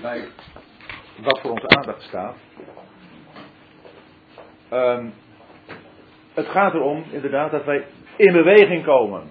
[0.00, 0.28] bij
[1.22, 2.36] wat voor onze aandacht staat.
[4.68, 5.08] Ehm,
[6.34, 7.86] het gaat erom inderdaad dat wij
[8.16, 9.30] in beweging komen.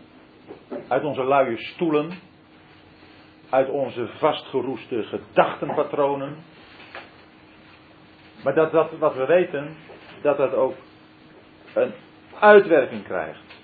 [0.88, 2.12] Uit onze luie stoelen.
[3.50, 6.36] Uit onze vastgeroeste gedachtenpatronen.
[8.44, 9.76] Maar dat, dat wat we weten,
[10.22, 10.76] dat dat ook
[11.74, 11.92] een
[12.40, 13.58] uitwerking krijgt.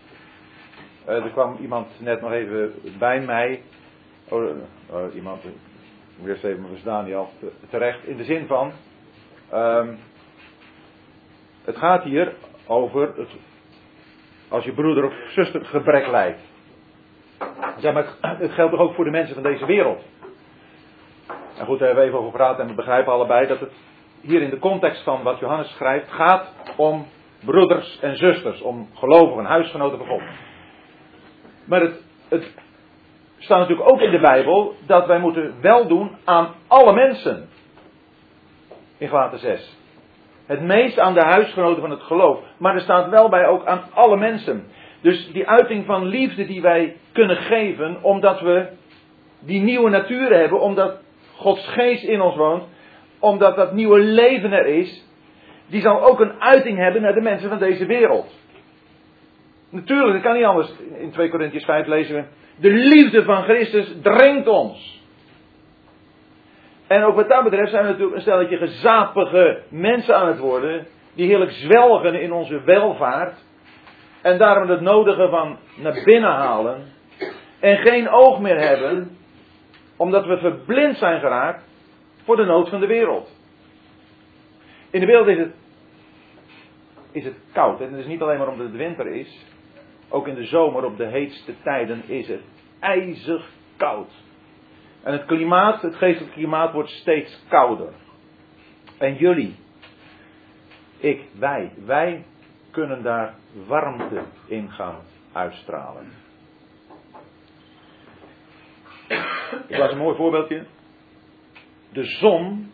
[1.07, 3.63] Uh, er kwam iemand net nog even bij mij.
[4.29, 5.43] Oh, uh, iemand,
[6.17, 7.29] moet eerst even verstaan, die al
[7.69, 8.03] terecht.
[8.03, 8.71] In de zin van,
[9.53, 9.99] um,
[11.63, 12.33] het gaat hier
[12.67, 13.29] over het,
[14.47, 16.39] als je broeder of zuster gebrek lijdt.
[17.77, 20.03] Zeg maar, het geldt toch ook voor de mensen van deze wereld.
[21.57, 23.71] En goed, daar hebben we even over gepraat en we begrijpen allebei dat het
[24.21, 27.05] hier in de context van wat Johannes schrijft gaat om
[27.45, 30.21] broeders en zusters, om gelovigen, huisgenoten van God.
[31.65, 32.53] Maar het, het
[33.45, 37.49] staat natuurlijk ook in de Bijbel dat wij moeten wel doen aan alle mensen.
[38.97, 39.77] In Galaten 6.
[40.45, 42.39] Het meest aan de huisgenoten van het geloof.
[42.57, 44.65] Maar er staat wel bij ook aan alle mensen.
[45.01, 48.67] Dus die uiting van liefde die wij kunnen geven, omdat we
[49.39, 50.97] die nieuwe natuur hebben, omdat
[51.35, 52.63] Gods geest in ons woont,
[53.19, 55.05] omdat dat nieuwe leven er is,
[55.67, 58.33] die zal ook een uiting hebben naar de mensen van deze wereld.
[59.69, 60.73] Natuurlijk, dat kan niet anders.
[60.97, 62.23] In 2 Corinthians 5 lezen we,
[62.55, 65.03] de liefde van Christus dringt ons.
[66.87, 70.87] En ook wat dat betreft zijn we natuurlijk een stelletje gezapige mensen aan het worden,
[71.13, 73.43] die heerlijk zwelgen in onze welvaart.
[74.21, 76.83] En daarom het nodige van naar binnen halen.
[77.59, 79.17] En geen oog meer hebben,
[79.97, 81.63] omdat we verblind zijn geraakt
[82.23, 83.35] voor de nood van de wereld.
[84.89, 85.53] In de wereld is het,
[87.11, 87.81] is het koud.
[87.81, 89.45] En het is niet alleen maar omdat het winter is.
[90.09, 92.43] Ook in de zomer, op de heetste tijden, is het
[92.79, 94.11] ijzig koud.
[95.03, 97.93] En het klimaat, het geestelijk klimaat, wordt steeds kouder.
[98.97, 99.55] En jullie,
[100.97, 102.25] ik, wij, wij
[102.71, 103.35] kunnen daar
[103.67, 105.01] warmte in gaan
[105.31, 106.11] uitstralen.
[109.67, 110.65] Ik las een mooi voorbeeldje.
[111.91, 112.71] De zon,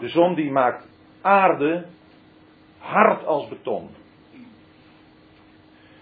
[0.00, 0.88] de zon die maakt
[1.20, 1.86] aarde
[2.78, 3.90] hard als beton.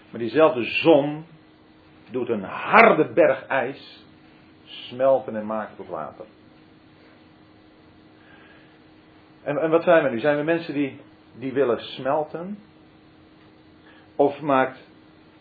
[0.09, 1.25] Maar diezelfde zon
[2.11, 4.05] doet een harde berg ijs
[4.65, 6.25] smelten en maken tot water.
[9.43, 10.19] En, en wat zijn we nu?
[10.19, 10.99] Zijn we mensen die,
[11.35, 12.59] die willen smelten?
[14.15, 14.79] Of maakt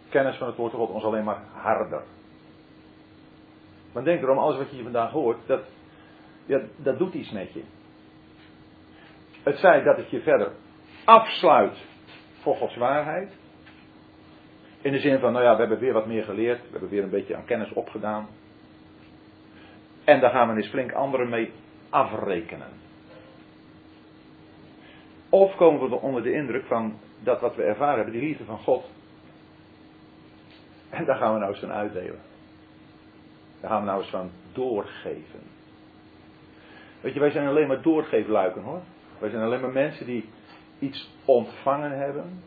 [0.09, 2.03] kennis van het woord God ons alleen maar harder?
[3.93, 5.63] Maar denk erom, alles wat je hier vandaag hoort, dat,
[6.47, 7.63] ja, dat doet iets met je.
[9.43, 10.53] Het zij dat het je verder
[11.05, 11.79] afsluit
[12.41, 13.33] voor Gods waarheid.
[14.87, 16.63] In de zin van, nou ja, we hebben weer wat meer geleerd.
[16.63, 18.29] We hebben weer een beetje aan kennis opgedaan.
[20.05, 21.53] En daar gaan we eens flink anderen mee
[21.91, 22.69] afrekenen.
[25.29, 28.59] Of komen we onder de indruk van dat wat we ervaren hebben, die liefde van
[28.59, 28.91] God.
[30.91, 32.21] En daar gaan we nou eens van uitdelen.
[33.61, 35.41] Daar gaan we nou eens van doorgeven.
[37.01, 38.81] Weet je, wij zijn alleen maar doorgeefluiken hoor.
[39.19, 40.29] Wij zijn alleen maar mensen die
[40.79, 42.43] iets ontvangen hebben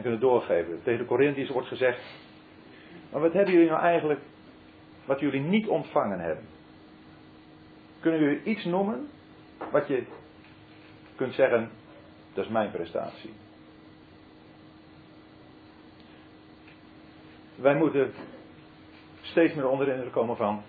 [0.00, 0.82] en kunnen doorgeven.
[0.82, 2.00] Tegen de Corinthiërs wordt gezegd,
[3.10, 4.20] maar wat hebben jullie nou eigenlijk
[5.04, 6.44] wat jullie niet ontvangen hebben?
[8.00, 9.08] Kunnen jullie iets noemen
[9.70, 10.04] wat je
[11.16, 11.70] kunt zeggen,
[12.32, 13.32] dat is mijn prestatie?
[17.54, 18.12] Wij moeten
[19.20, 20.62] steeds meer onder de komen van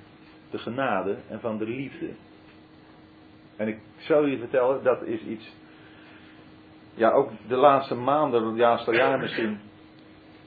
[0.50, 2.10] de genade en van de liefde.
[3.56, 5.56] En ik zal je vertellen, dat is iets,
[6.94, 9.60] ja ook de laatste maanden, het laatste jaar misschien,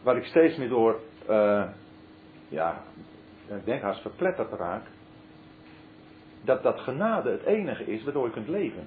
[0.02, 1.00] waar ik steeds meer door,
[1.30, 1.64] uh,
[2.48, 2.82] ja,
[3.48, 4.86] ik denk haast verpletterd raak,
[6.44, 8.86] dat dat genade het enige is waardoor je kunt leven.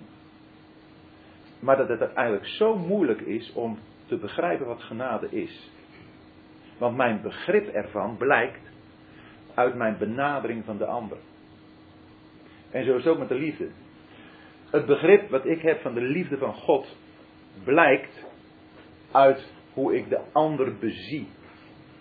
[1.60, 5.72] Maar dat het eigenlijk zo moeilijk is om te begrijpen wat genade is.
[6.78, 8.72] Want mijn begrip ervan blijkt
[9.54, 11.18] uit mijn benadering van de ander.
[12.72, 13.70] En zo is het ook met de liefde.
[14.70, 16.96] Het begrip wat ik heb van de liefde van God
[17.64, 18.26] blijkt
[19.12, 21.28] uit hoe ik de ander bezie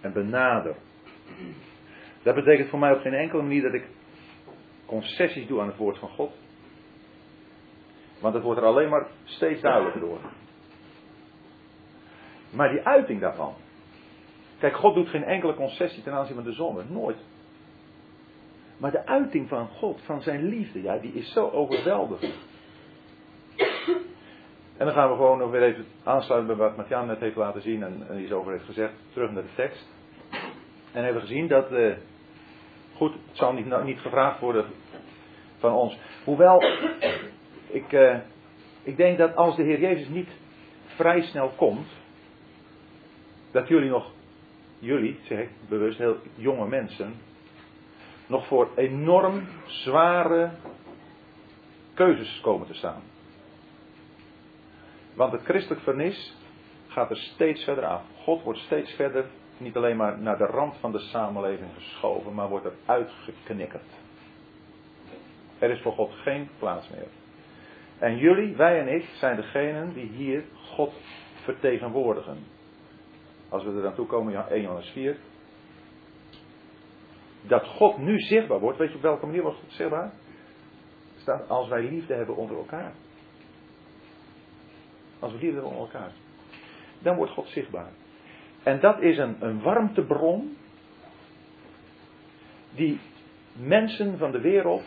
[0.01, 0.77] en benader.
[2.23, 3.89] Dat betekent voor mij op geen enkele manier dat ik
[4.87, 6.33] concessies doe aan het woord van God.
[8.21, 10.21] Want het wordt er alleen maar steeds duidelijker door.
[12.51, 13.55] Maar die uiting daarvan.
[14.59, 16.85] Kijk, God doet geen enkele concessie ten aanzien van de zonde.
[16.89, 17.19] Nooit.
[18.77, 22.35] Maar de uiting van God, van zijn liefde, ja, die is zo overweldigend.
[24.77, 27.63] En dan gaan we gewoon nog weer even aansluiten bij wat Matjan net heeft laten
[27.63, 28.93] zien en, en iets over heeft gezegd.
[29.13, 29.89] Terug naar de tekst.
[30.93, 31.97] En hebben gezien dat, uh,
[32.95, 34.65] goed, het zal niet, niet gevraagd worden
[35.59, 35.99] van ons.
[36.25, 36.63] Hoewel,
[37.81, 38.19] ik, uh,
[38.83, 40.31] ik denk dat als de Heer Jezus niet
[40.87, 41.89] vrij snel komt,
[43.51, 44.13] dat jullie nog,
[44.79, 47.15] jullie zeg ik bewust, heel jonge mensen,
[48.27, 50.51] nog voor enorm zware
[51.95, 53.03] keuzes komen te staan.
[55.17, 56.37] Want het christelijk vernis
[56.87, 58.03] gaat er steeds verder af.
[58.23, 59.25] God wordt steeds verder,
[59.59, 63.85] niet alleen maar naar de rand van de samenleving geschoven, maar wordt er uitgeknikkerd.
[65.59, 67.07] Er is voor God geen plaats meer.
[67.99, 70.93] En jullie, wij en ik, zijn degenen die hier God
[71.43, 72.39] vertegenwoordigen.
[73.49, 75.17] Als we er dan toe komen, 1 Johannes 4.
[77.43, 80.13] Dat God nu zichtbaar wordt, weet je op welke manier wordt God zichtbaar?
[81.17, 82.93] Staat, als wij liefde hebben onder elkaar.
[85.27, 86.13] Als we liefde hebben elkaar.
[86.99, 87.91] Dan wordt God zichtbaar.
[88.63, 90.57] En dat is een, een warmtebron
[92.71, 93.01] die
[93.53, 94.83] mensen van de wereld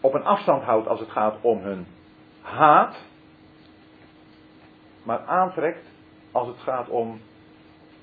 [0.00, 1.86] op een afstand houdt als het gaat om hun
[2.40, 3.04] haat,
[5.02, 5.86] maar aantrekt
[6.32, 7.20] als het gaat om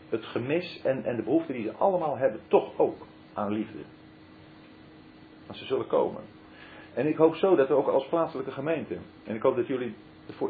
[0.09, 3.79] het gemis en, en de behoefte die ze allemaal hebben, toch ook aan liefde.
[5.45, 6.21] Want ze zullen komen.
[6.93, 9.95] En ik hoop zo dat we ook als plaatselijke gemeente, en ik hoop dat jullie,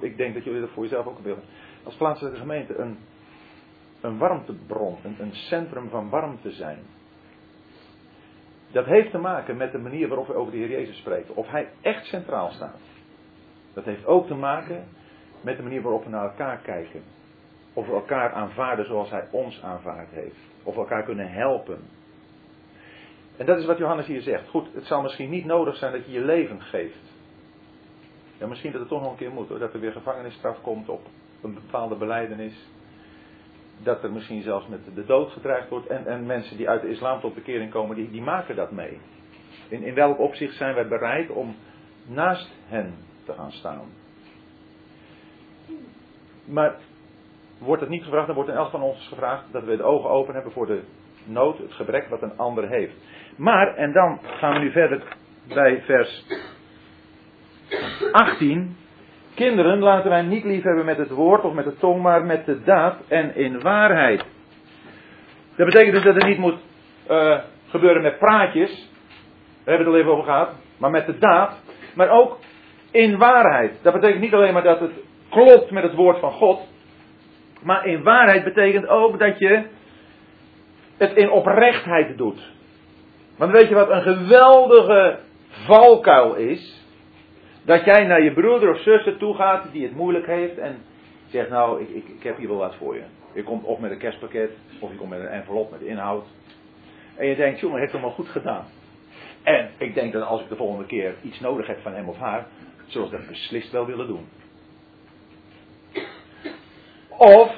[0.02, 1.44] ik denk dat jullie dat voor jezelf ook willen,
[1.84, 2.98] als plaatselijke gemeente een,
[4.02, 6.80] een warmtebron, een, een centrum van warmte zijn.
[8.72, 11.36] Dat heeft te maken met de manier waarop we over de Heer Jezus spreken.
[11.36, 12.80] Of Hij echt centraal staat.
[13.74, 14.88] Dat heeft ook te maken
[15.42, 17.02] met de manier waarop we naar elkaar kijken.
[17.74, 20.40] Of we elkaar aanvaarden zoals Hij ons aanvaard heeft.
[20.64, 21.80] Of we elkaar kunnen helpen.
[23.38, 24.48] En dat is wat Johannes hier zegt.
[24.48, 27.13] Goed, het zal misschien niet nodig zijn dat je je leven geeft.
[28.44, 29.60] Ja, misschien dat het toch nog een keer moet hoor.
[29.60, 31.02] Dat er weer gevangenisstraf komt op
[31.42, 32.70] een bepaalde beleidenis.
[33.84, 35.88] Dat er misschien zelfs met de dood gedreigd wordt.
[35.88, 39.00] En, en mensen die uit de islam tot bekering komen, die, die maken dat mee.
[39.70, 41.56] In, in welk opzicht zijn wij bereid om
[42.06, 42.94] naast hen
[43.26, 43.82] te gaan staan?
[46.46, 46.76] Maar
[47.58, 50.10] wordt het niet gevraagd, dan wordt in elk van ons gevraagd dat we de ogen
[50.10, 50.84] open hebben voor de
[51.26, 52.96] nood, het gebrek wat een ander heeft.
[53.36, 55.18] Maar, en dan gaan we nu verder
[55.48, 56.26] bij vers
[58.12, 58.76] 18.
[59.36, 62.46] Kinderen, laten wij niet lief hebben met het woord of met de tong, maar met
[62.46, 64.24] de daad en in waarheid.
[65.56, 66.58] Dat betekent dus dat het niet moet
[67.10, 67.40] uh,
[67.70, 68.90] gebeuren met praatjes.
[69.64, 70.50] We hebben het al even over gehad.
[70.78, 71.62] Maar met de daad.
[71.96, 72.38] Maar ook
[72.92, 73.80] in waarheid.
[73.82, 74.92] Dat betekent niet alleen maar dat het
[75.30, 76.60] klopt met het woord van God.
[77.62, 79.64] Maar in waarheid betekent ook dat je
[80.98, 82.52] het in oprechtheid doet.
[83.38, 86.83] Want weet je wat een geweldige valkuil is?
[87.66, 90.78] Dat jij naar je broeder of zuster toe gaat die het moeilijk heeft en
[91.28, 93.04] zegt nou ik, ik, ik heb hier wel wat voor je.
[93.34, 96.26] Je komt of met een kerstpakket of je komt met een envelop met inhoud.
[97.16, 98.66] En je denkt, jongen, heeft het allemaal goed gedaan.
[99.44, 102.18] En ik denk dat als ik de volgende keer iets nodig heb van hem of
[102.18, 102.46] haar,
[102.86, 104.28] zullen ze dat beslist wel willen doen.
[107.18, 107.56] Of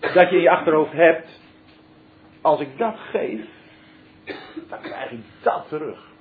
[0.00, 1.40] dat je in je achterhoofd hebt,
[2.40, 3.44] als ik dat geef,
[4.68, 6.12] dan krijg ik dat terug.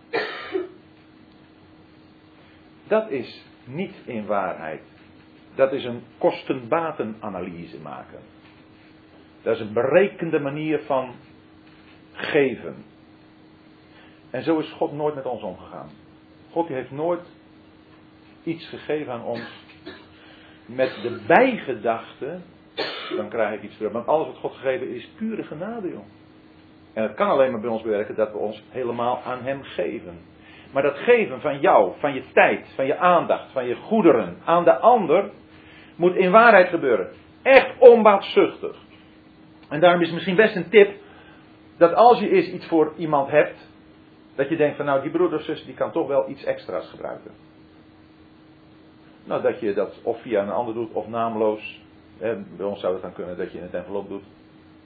[2.87, 4.81] Dat is niet in waarheid.
[5.55, 8.19] Dat is een kosten-batenanalyse maken.
[9.41, 11.11] Dat is een berekende manier van
[12.11, 12.75] geven.
[14.29, 15.89] En zo is God nooit met ons omgegaan.
[16.51, 17.21] God heeft nooit
[18.43, 19.41] iets gegeven aan ons
[20.65, 22.39] met de bijgedachte,
[23.15, 23.91] dan krijg ik iets terug.
[23.91, 25.91] Want alles wat God gegeven is pure genade.
[26.93, 30.17] En het kan alleen maar bij ons werken dat we ons helemaal aan Hem geven.
[30.73, 34.63] Maar dat geven van jou, van je tijd, van je aandacht, van je goederen aan
[34.63, 35.29] de ander,
[35.95, 37.11] moet in waarheid gebeuren.
[37.41, 38.77] Echt onbaatzuchtig.
[39.69, 40.95] En daarom is het misschien best een tip
[41.77, 43.71] dat als je eens iets voor iemand hebt,
[44.35, 46.89] dat je denkt van nou die broeder of zus die kan toch wel iets extra's
[46.89, 47.31] gebruiken.
[49.23, 51.81] Nou dat je dat of via een ander doet of naamloos.
[52.17, 54.23] Hè, bij ons zou het dan kunnen dat je in het envelop doet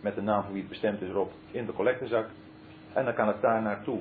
[0.01, 2.29] met de naam van wie het bestemd is erop in de collectezak.
[2.94, 4.00] En dan kan het daar naartoe.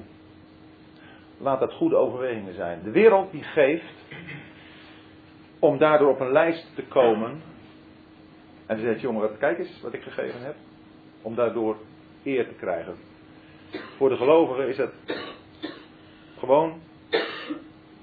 [1.38, 2.82] Laat dat goede overwegingen zijn.
[2.82, 3.94] De wereld die geeft
[5.58, 7.42] om daardoor op een lijst te komen.
[8.66, 10.54] En ze zegt, jongen, kijk eens wat ik gegeven heb.
[11.22, 11.76] Om daardoor
[12.22, 12.94] eer te krijgen.
[13.96, 14.92] Voor de gelovigen is het
[16.38, 16.80] gewoon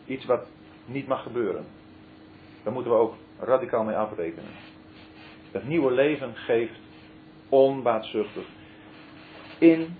[0.06, 0.48] iets wat
[0.86, 1.66] niet mag gebeuren.
[2.64, 4.52] Daar moeten we ook radicaal mee afrekenen.
[5.52, 6.80] Het nieuwe leven geeft
[7.50, 8.46] onbaatzuchtig.
[9.58, 9.96] In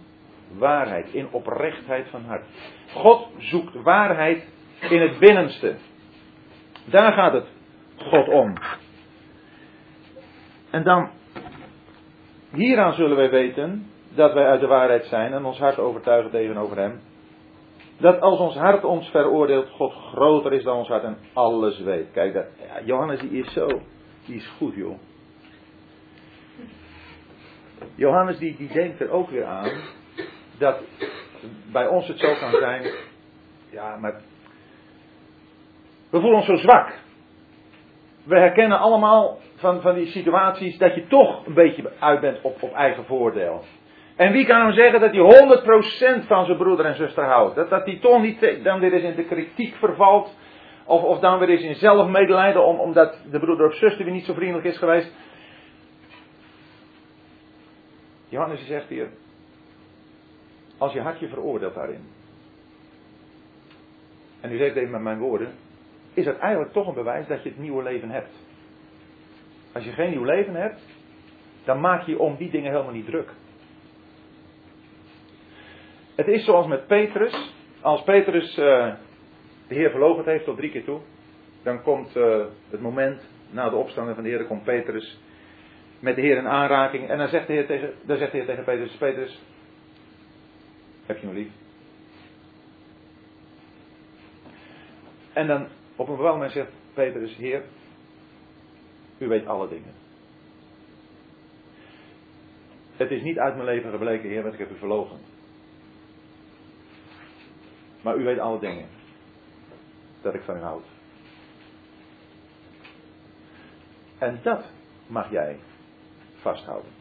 [0.58, 2.46] waarheid, in oprechtheid van hart.
[2.94, 4.48] God zoekt waarheid
[4.90, 5.76] in het binnenste.
[6.86, 7.48] Daar gaat het
[7.98, 8.54] God om.
[10.70, 11.10] En dan,
[12.52, 16.78] hieraan zullen wij weten dat wij uit de waarheid zijn en ons hart overtuigen tegenover
[16.78, 17.02] Hem.
[17.98, 22.12] dat als ons hart ons veroordeelt, God groter is dan ons hart en alles weet.
[22.12, 23.68] Kijk, dat, ja, Johannes die is zo,
[24.26, 24.98] die is goed joh.
[27.96, 29.72] Johannes die, die denkt er ook weer aan
[30.58, 30.82] dat
[31.72, 32.92] bij ons het zo kan zijn,
[33.70, 34.22] ja, maar
[36.10, 36.94] we voelen ons zo zwak.
[38.24, 42.64] We herkennen allemaal van, van die situaties dat je toch een beetje uit bent op,
[42.64, 43.64] op eigen voordeel.
[44.16, 47.56] En wie kan hem zeggen dat hij 100% van zijn broeder en zuster houdt?
[47.56, 50.38] Dat, dat hij toch niet dan weer eens in de kritiek vervalt.
[50.86, 54.26] Of, of dan weer eens in zelfmedelijden om, omdat de broeder of zuster weer niet
[54.26, 55.14] zo vriendelijk is geweest.
[58.30, 59.10] Johannes zegt hier,
[60.84, 62.08] als je hart je veroordeelt daarin.
[64.42, 65.52] En u zegt even met mijn woorden,
[66.14, 68.32] is dat eigenlijk toch een bewijs dat je het nieuwe leven hebt.
[69.74, 70.82] Als je geen nieuw leven hebt,
[71.64, 73.30] dan maak je om die dingen helemaal niet druk.
[76.16, 77.54] Het is zoals met Petrus.
[77.82, 78.94] Als Petrus uh,
[79.68, 81.00] de Heer verloochend heeft tot drie keer toe,
[81.64, 85.20] dan komt uh, het moment na de opstanding van de Heer, dan komt Petrus
[86.00, 87.10] met de Heer in aanraking.
[87.10, 89.42] En dan zegt de Heer tegen, dan zegt de Heer tegen Petrus: Petrus,
[91.06, 91.52] heb je me lief?
[95.34, 97.64] En dan op een bepaald moment zegt Petrus: Heer,
[99.18, 99.94] u weet alle dingen.
[102.96, 105.20] Het is niet uit mijn leven gebleken, Heer, want ik heb u verlogen.
[108.02, 108.88] Maar u weet alle dingen.
[110.22, 110.86] Dat ik van u houd.
[114.18, 114.66] En dat
[115.08, 115.60] mag jij
[116.36, 116.92] vasthouden.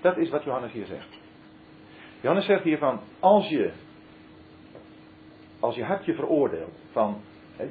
[0.00, 1.17] Dat is wat Johannes hier zegt.
[2.20, 3.70] Johannes zegt hier van, als je,
[5.60, 7.20] als je hart je veroordeelt, van,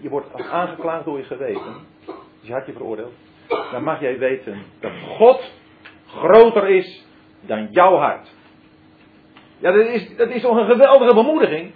[0.01, 1.73] je wordt aangeklaagd door je geweten,
[2.05, 3.13] als je hart je veroordeelt,
[3.71, 5.51] dan mag jij weten dat God
[6.07, 7.05] groter is
[7.41, 8.35] dan jouw hart.
[9.57, 11.71] Ja, dat is, dat is toch een geweldige bemoediging.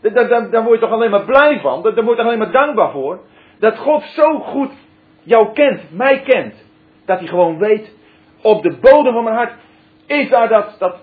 [0.00, 1.82] Daar, daar, daar word je toch alleen maar blij van.
[1.82, 3.20] Daar, daar word je toch alleen maar dankbaar voor.
[3.58, 4.72] Dat God zo goed
[5.22, 6.54] jou kent, mij kent.
[7.04, 7.92] Dat hij gewoon weet,
[8.42, 9.52] op de bodem van mijn hart
[10.06, 10.96] is daar dat, dat,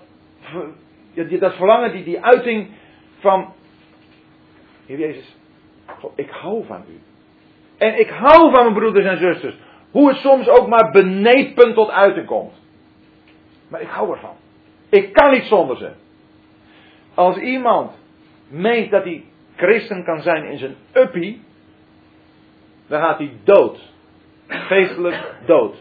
[1.14, 2.70] dat verlangen, die, die uiting
[3.18, 3.52] van,
[4.86, 5.36] Heer Jezus,
[6.14, 7.00] ik hou van u.
[7.78, 9.56] En ik hou van mijn broeders en zusters.
[9.90, 12.52] Hoe het soms ook maar benepen tot uiting komt.
[13.68, 14.34] Maar ik hou ervan.
[14.88, 15.90] Ik kan niet zonder ze.
[17.14, 17.92] Als iemand
[18.48, 19.24] meent dat hij
[19.56, 21.42] christen kan zijn in zijn uppie,
[22.86, 23.78] dan gaat hij dood.
[24.46, 25.76] Geestelijk dood.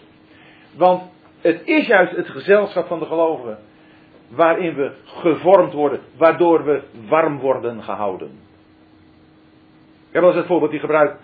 [0.76, 1.02] Want
[1.42, 3.60] het is juist het gezelschap van de gelovigen
[4.36, 8.30] waarin we gevormd worden, waardoor we warm worden gehouden.
[10.08, 11.20] Ik heb eens het voorbeeld die gebruikt.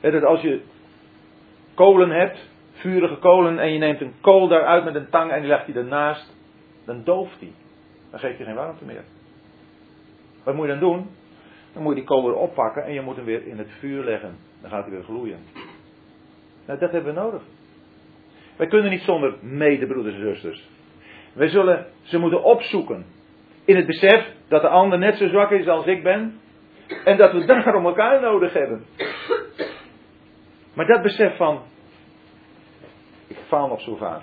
[0.00, 0.60] Dat als je
[1.74, 5.48] kolen hebt, vurige kolen, en je neemt een kool daaruit met een tang en die
[5.48, 6.36] legt die ernaast,
[6.84, 7.52] dan dooft die.
[8.10, 9.04] Dan geeft hij geen warmte meer.
[10.42, 11.06] Wat moet je dan doen?
[11.72, 14.04] Dan moet je die kool weer oppakken en je moet hem weer in het vuur
[14.04, 14.36] leggen.
[14.60, 15.38] Dan gaat hij weer gloeien.
[16.66, 17.42] Nou, dat hebben we nodig.
[18.56, 20.68] Wij kunnen niet zonder medebroeders en zusters.
[21.32, 23.06] Wij zullen ze moeten opzoeken.
[23.64, 26.40] In het besef dat de ander net zo zwak is als ik ben.
[27.04, 28.84] En dat we daarom elkaar nodig hebben.
[30.74, 31.62] Maar dat besef van.
[33.26, 34.22] Ik faal nog zo vaak.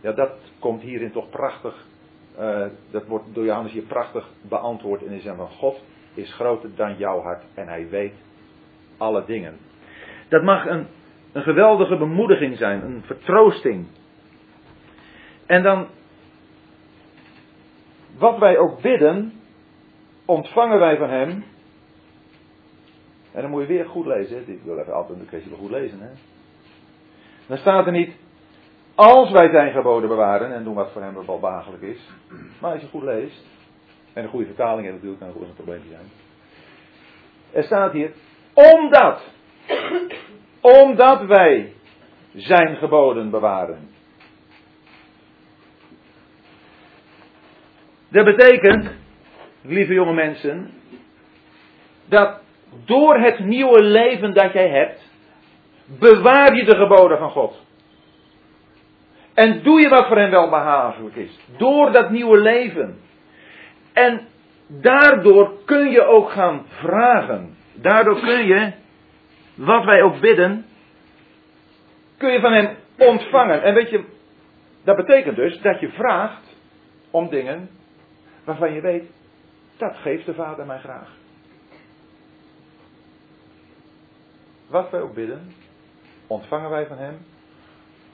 [0.00, 1.86] Ja, dat komt hierin toch prachtig
[2.40, 5.02] uh, dat wordt door Johannes hier prachtig beantwoord.
[5.02, 5.82] En hij zegt van God
[6.14, 8.14] is groter dan jouw hart en hij weet
[8.96, 9.56] alle dingen.
[10.28, 10.86] Dat mag een,
[11.32, 13.86] een geweldige bemoediging zijn, een vertroosting.
[15.46, 15.86] En dan,
[18.18, 19.32] wat wij ook bidden,
[20.24, 21.44] ontvangen wij van hem.
[23.32, 24.48] En dan moet je weer goed lezen.
[24.48, 26.00] Ik wil even altijd een kwestie goed lezen.
[26.00, 26.10] Hè?
[27.46, 28.16] Dan staat er niet,
[28.94, 32.10] als wij zijn geboden bewaren en doen wat voor hem wel behagelijk is.
[32.60, 33.46] Maar als je goed leest,
[34.12, 36.06] en een goede vertaling heeft natuurlijk, kan ook een probleem zijn.
[37.52, 38.12] Er staat hier,
[38.54, 39.22] omdat,
[40.60, 41.72] omdat wij
[42.32, 43.93] zijn geboden bewaren.
[48.14, 48.90] Dat betekent,
[49.62, 50.70] lieve jonge mensen,
[52.08, 52.40] dat
[52.84, 55.10] door het nieuwe leven dat jij hebt,
[55.98, 57.62] bewaar je de geboden van God.
[59.34, 61.38] En doe je wat voor hen wel behagelijk is.
[61.56, 63.00] Door dat nieuwe leven.
[63.92, 64.20] En
[64.66, 67.56] daardoor kun je ook gaan vragen.
[67.72, 68.72] Daardoor kun je,
[69.54, 70.66] wat wij ook bidden,
[72.16, 73.62] kun je van hem ontvangen.
[73.62, 74.04] En weet je,
[74.84, 76.56] dat betekent dus dat je vraagt
[77.10, 77.68] om dingen
[78.44, 79.10] waarvan je weet,
[79.76, 81.16] dat geeft de Vader mij graag.
[84.66, 85.52] Wat wij ook bidden,
[86.26, 87.18] ontvangen wij van hem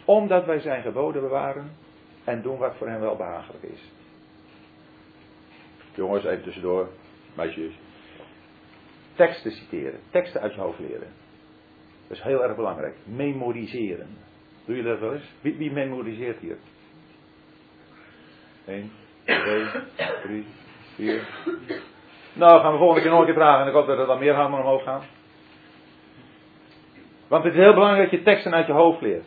[0.05, 1.71] omdat wij zijn geboden bewaren
[2.25, 3.93] en doen wat voor hem wel behagelijk is.
[5.95, 6.89] Jongens, even tussendoor.
[7.35, 7.75] meisjes.
[9.15, 11.13] Teksten citeren, teksten uit je hoofd leren.
[12.09, 12.97] Dat is heel erg belangrijk.
[13.05, 14.17] Memoriseren.
[14.65, 15.33] Doe je dat wel eens?
[15.41, 16.57] Wie, wie memoriseert hier?
[18.67, 18.91] 1,
[19.39, 19.67] 2,
[20.23, 20.47] 3,
[20.95, 21.23] 4.
[22.33, 23.61] Nou, gaan we volgende keer nog een keer vragen.
[23.61, 25.03] En ik hoop dat er dan meer handen omhoog gaan.
[27.29, 29.27] Want het is heel belangrijk dat je teksten uit je hoofd leert.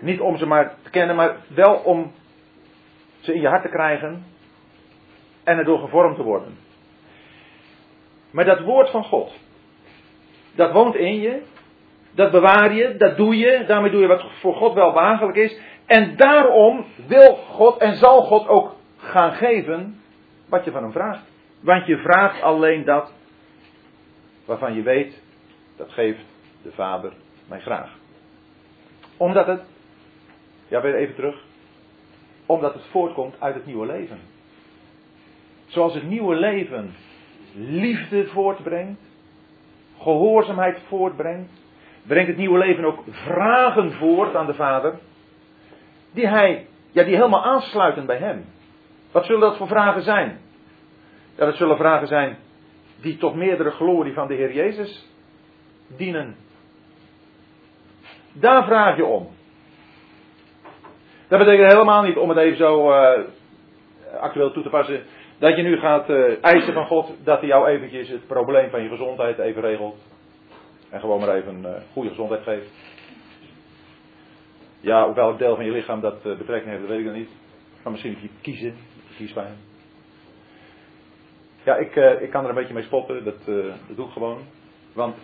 [0.00, 2.12] Niet om ze maar te kennen, maar wel om
[3.20, 4.24] ze in je hart te krijgen
[5.44, 6.58] en erdoor gevormd te worden.
[8.30, 9.32] Maar dat woord van God,
[10.54, 11.42] dat woont in je,
[12.16, 15.60] dat bewaar je, dat doe je, daarmee doe je wat voor God wel behagelijk is.
[15.86, 20.00] En daarom wil God en zal God ook gaan geven
[20.48, 21.24] wat je van hem vraagt.
[21.60, 23.12] Want je vraagt alleen dat
[24.44, 25.22] waarvan je weet,
[25.76, 26.24] dat geeft
[26.62, 27.12] de Vader
[27.48, 27.96] mij graag.
[29.16, 29.64] Omdat het,
[30.68, 31.44] ja weer even terug,
[32.46, 34.20] omdat het voortkomt uit het nieuwe leven.
[35.66, 36.94] Zoals het nieuwe leven
[37.54, 39.00] liefde voortbrengt,
[39.98, 41.50] gehoorzaamheid voortbrengt,
[42.06, 44.94] brengt het nieuwe leven ook vragen voort aan de Vader,
[46.10, 48.44] die hij, ja, die helemaal aansluiten bij hem.
[49.12, 50.38] Wat zullen dat voor vragen zijn?
[51.36, 52.36] Ja, dat zullen vragen zijn
[53.00, 55.10] die tot meerdere glorie van de Heer Jezus
[55.96, 56.36] dienen.
[58.32, 59.28] Daar vraag je om.
[61.28, 63.18] Dat betekent helemaal niet, om het even zo uh,
[64.20, 65.02] actueel toe te passen,
[65.38, 68.82] dat je nu gaat uh, eisen van God dat hij jou eventjes het probleem van
[68.82, 69.96] je gezondheid even regelt.
[70.90, 72.68] En gewoon maar even uh, goede gezondheid geeft.
[74.80, 77.30] Ja, op welk deel van je lichaam dat betrekking heeft, dat weet ik dan niet.
[77.82, 78.74] Maar misschien kiezen,
[79.16, 79.56] kies bij hem.
[81.62, 83.44] Ja, ik, ik kan er een beetje mee spotten, dat,
[83.86, 84.38] dat doe ik gewoon.
[84.92, 85.16] Want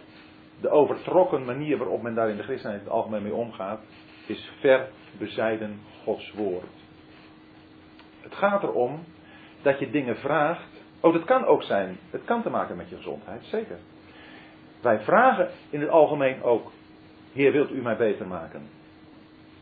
[0.60, 3.80] de overtrokken manier waarop men daar in de christenheid het algemeen mee omgaat,
[4.26, 4.88] is ver
[5.18, 6.64] bezijden Gods woord.
[8.20, 9.04] Het gaat erom
[9.62, 10.68] dat je dingen vraagt.
[11.00, 11.98] Oh, dat kan ook zijn.
[12.10, 13.78] Het kan te maken met je gezondheid, zeker.
[14.82, 16.72] Wij vragen in het algemeen ook:
[17.32, 18.62] Heer, wilt u mij beter maken?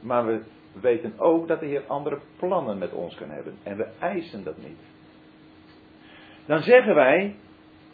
[0.00, 0.42] Maar we
[0.80, 3.54] weten ook dat de Heer andere plannen met ons kan hebben.
[3.62, 4.78] En we eisen dat niet.
[6.46, 7.36] Dan zeggen wij: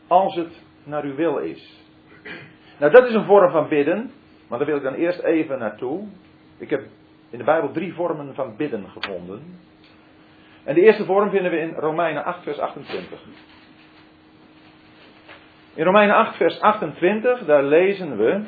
[0.06, 1.84] Als het naar uw wil is.
[2.78, 4.10] Nou, dat is een vorm van bidden.
[4.48, 6.06] Maar daar wil ik dan eerst even naartoe.
[6.58, 6.80] Ik heb
[7.30, 9.42] in de Bijbel drie vormen van bidden gevonden.
[10.64, 13.20] En de eerste vorm vinden we in Romeinen 8, vers 28.
[15.76, 18.40] In Romeinen 8, vers 28, daar lezen we.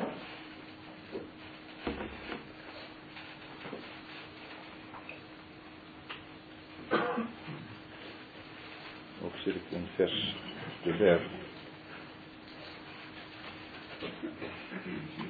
[9.23, 10.35] Ook zit ik in vers
[10.83, 11.19] te ver.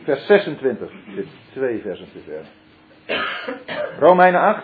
[0.04, 0.92] Vers 26.
[0.92, 2.46] Ik zit twee versen te ver.
[4.00, 4.64] Romeinen 8.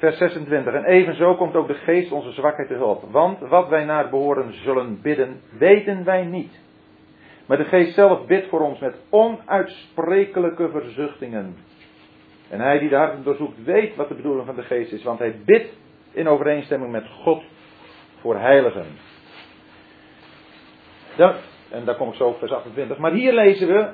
[0.00, 0.74] Vers 26.
[0.74, 3.04] En evenzo komt ook de geest onze zwakheid te hulp.
[3.10, 6.60] Want wat wij naar behoren zullen bidden, weten wij niet.
[7.46, 11.56] Maar de geest zelf bidt voor ons met onuitsprekelijke verzuchtingen.
[12.48, 15.02] En hij die de harten doorzoekt, weet wat de bedoeling van de geest is.
[15.02, 15.68] Want hij bidt
[16.12, 17.42] in overeenstemming met God
[18.20, 18.86] voor heiligen.
[21.70, 22.98] En daar kom ik zo op vers 28.
[22.98, 23.88] Maar hier lezen we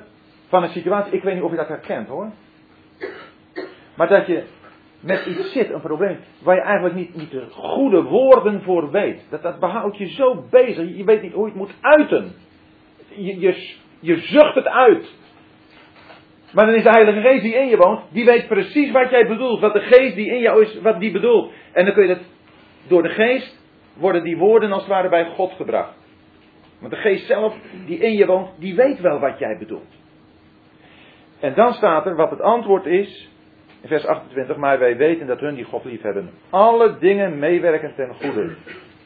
[0.47, 2.31] van een situatie, ik weet niet of je dat herkent hoor.
[3.95, 4.43] Maar dat je
[5.07, 9.25] met iets zit, een probleem, waar je eigenlijk niet, niet de goede woorden voor weet.
[9.29, 12.31] Dat, dat behoudt je zo bezig, je weet niet hoe je het moet uiten.
[13.15, 15.15] Je, je, je zucht het uit.
[16.53, 19.27] Maar dan is de Heilige Geest die in je woont, die weet precies wat jij
[19.27, 19.59] bedoelt.
[19.59, 21.51] Wat de Geest die in jou is, wat die bedoelt.
[21.71, 22.23] En dan kun je het,
[22.87, 23.59] door de Geest
[23.93, 25.93] worden die woorden als het ware bij God gebracht.
[26.79, 29.95] Want de Geest zelf, die in je woont, die weet wel wat jij bedoelt.
[31.39, 33.29] En dan staat er wat het antwoord is,
[33.87, 38.13] vers 28, maar wij weten dat hun die God lief hebben, alle dingen meewerken ten
[38.13, 38.55] goede.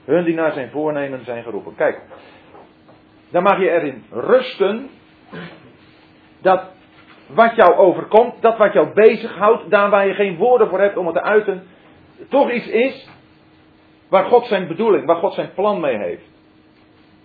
[0.05, 1.75] Hun die naar zijn voornemen zijn geroepen.
[1.75, 2.01] Kijk,
[3.29, 4.89] dan mag je erin rusten
[6.41, 6.63] dat
[7.27, 11.05] wat jou overkomt, dat wat jou bezighoudt, daar waar je geen woorden voor hebt om
[11.05, 11.63] het te uiten,
[12.29, 13.09] toch iets is
[14.09, 16.29] waar God zijn bedoeling, waar God zijn plan mee heeft.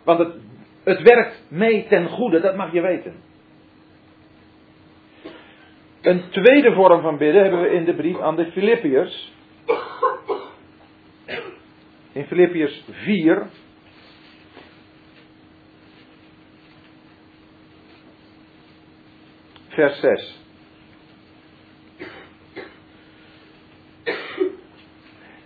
[0.05, 0.35] Want het,
[0.85, 3.15] het werkt mee ten goede, dat mag je weten.
[6.07, 9.33] Een tweede vorm van bidden hebben we in de brief aan de Filippiërs.
[12.13, 13.47] In Filippiërs 4.
[19.69, 20.41] Vers 6.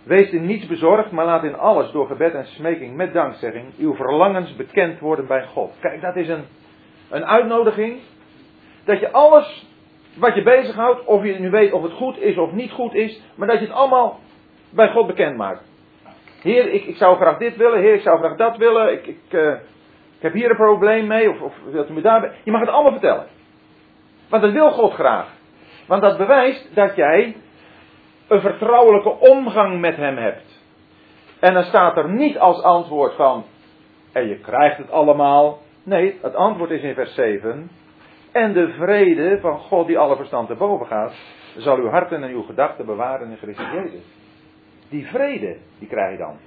[0.03, 3.95] Wees in niets bezorgd, maar laat in alles door gebed en smeking met dankzegging uw
[3.95, 5.73] verlangens bekend worden bij God.
[5.79, 6.45] Kijk, dat is een,
[7.09, 7.99] een uitnodiging.
[8.83, 9.69] Dat je alles
[10.15, 13.21] wat je bezighoudt, of je nu weet of het goed is of niet goed is,
[13.35, 14.19] maar dat je het allemaal
[14.69, 15.63] bij God bekend maakt.
[16.41, 17.79] Heer, ik, ik zou graag dit willen.
[17.79, 18.91] Heer, ik zou graag dat willen.
[18.91, 19.51] Ik, ik, uh,
[20.15, 21.29] ik heb hier een probleem mee.
[21.29, 22.31] Of, of wilt u me daarbij.
[22.43, 23.27] Je mag het allemaal vertellen.
[24.29, 25.27] Want dat wil God graag.
[25.87, 27.35] Want dat bewijst dat jij
[28.27, 30.59] een vertrouwelijke omgang met hem hebt.
[31.39, 33.45] En dan staat er niet als antwoord van.
[34.11, 35.59] En je krijgt het allemaal.
[35.83, 37.69] Nee, het antwoord is in vers 7.
[38.31, 41.13] En de vrede van God die alle verstand te boven gaat,
[41.57, 44.03] zal uw harten en uw gedachten bewaren in Christus Jezus.
[44.89, 46.37] Die vrede, die krijg je dan.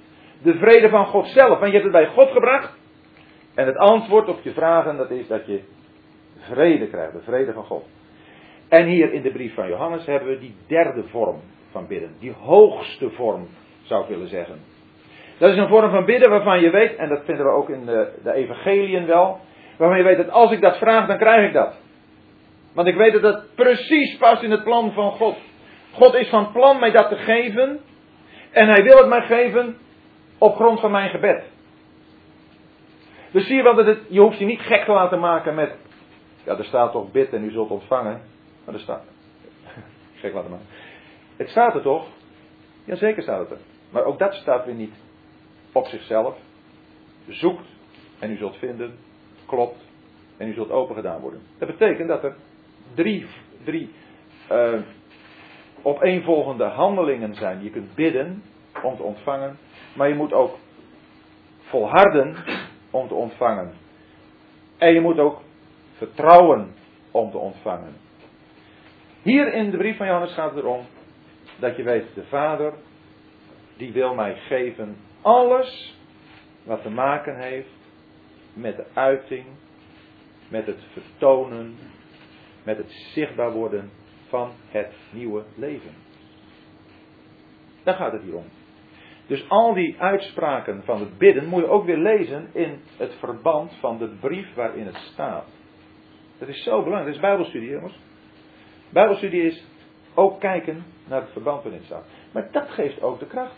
[0.41, 2.73] De vrede van God zelf, want je hebt het bij God gebracht.
[3.55, 5.61] En het antwoord op je vragen, dat is dat je
[6.37, 7.85] vrede krijgt, de vrede van God.
[8.69, 11.39] En hier in de brief van Johannes hebben we die derde vorm
[11.71, 12.15] van bidden.
[12.19, 13.47] Die hoogste vorm,
[13.81, 14.59] zou ik willen zeggen.
[15.37, 17.85] Dat is een vorm van bidden waarvan je weet, en dat vinden we ook in
[17.85, 19.39] de, de evangeliën wel,
[19.77, 21.75] waarvan je weet dat als ik dat vraag, dan krijg ik dat.
[22.73, 25.37] Want ik weet dat dat precies past in het plan van God.
[25.91, 27.79] God is van plan mij dat te geven.
[28.51, 29.77] En hij wil het mij geven
[30.37, 31.43] op grond van mijn gebed.
[33.31, 35.75] Dus zie je wel dat je hoeft je niet gek te laten maken met,
[36.43, 38.21] ja er staat toch bid en u zult ontvangen.
[38.65, 39.03] Maar er staat,
[40.21, 40.67] gek laten maken.
[41.35, 42.07] Het staat er toch?
[42.83, 43.57] Jazeker staat het er.
[43.89, 44.93] Maar ook dat staat weer niet
[45.71, 46.37] op zichzelf.
[47.27, 47.67] Zoekt
[48.19, 48.97] en u zult vinden.
[49.45, 49.83] Klopt
[50.37, 51.41] en u zult open gedaan worden.
[51.57, 52.35] Dat betekent dat er
[52.93, 53.25] drie,
[53.63, 53.93] drie
[54.51, 54.79] uh,
[55.81, 57.63] opeenvolgende handelingen zijn.
[57.63, 58.43] Je kunt bidden
[58.83, 59.57] om te ontvangen,
[59.93, 60.57] maar je moet ook
[61.59, 62.35] volharden
[62.91, 63.73] om te ontvangen.
[64.77, 65.41] En je moet ook
[65.97, 66.73] vertrouwen
[67.11, 67.93] om te ontvangen.
[69.21, 70.85] Hier in de brief van Johannes gaat het erom
[71.59, 72.73] dat je weet, de Vader,
[73.77, 75.97] die wil mij geven alles
[76.63, 77.74] wat te maken heeft
[78.55, 79.45] met de uiting,
[80.49, 81.75] met het vertonen
[82.65, 83.89] met het zichtbaar worden
[84.27, 85.93] van het nieuwe leven.
[87.83, 88.45] Daar gaat het hier om.
[89.27, 93.73] Dus al die uitspraken van het bidden moet je ook weer lezen in het verband
[93.79, 95.45] van de brief waarin het staat.
[96.37, 97.05] Dat is zo belangrijk.
[97.05, 97.99] Dat is Bijbelstudie, jongens.
[98.89, 99.65] Bijbelstudie is
[100.13, 102.05] ook kijken naar het verband waarin het staat.
[102.31, 103.55] Maar dat geeft ook de kracht.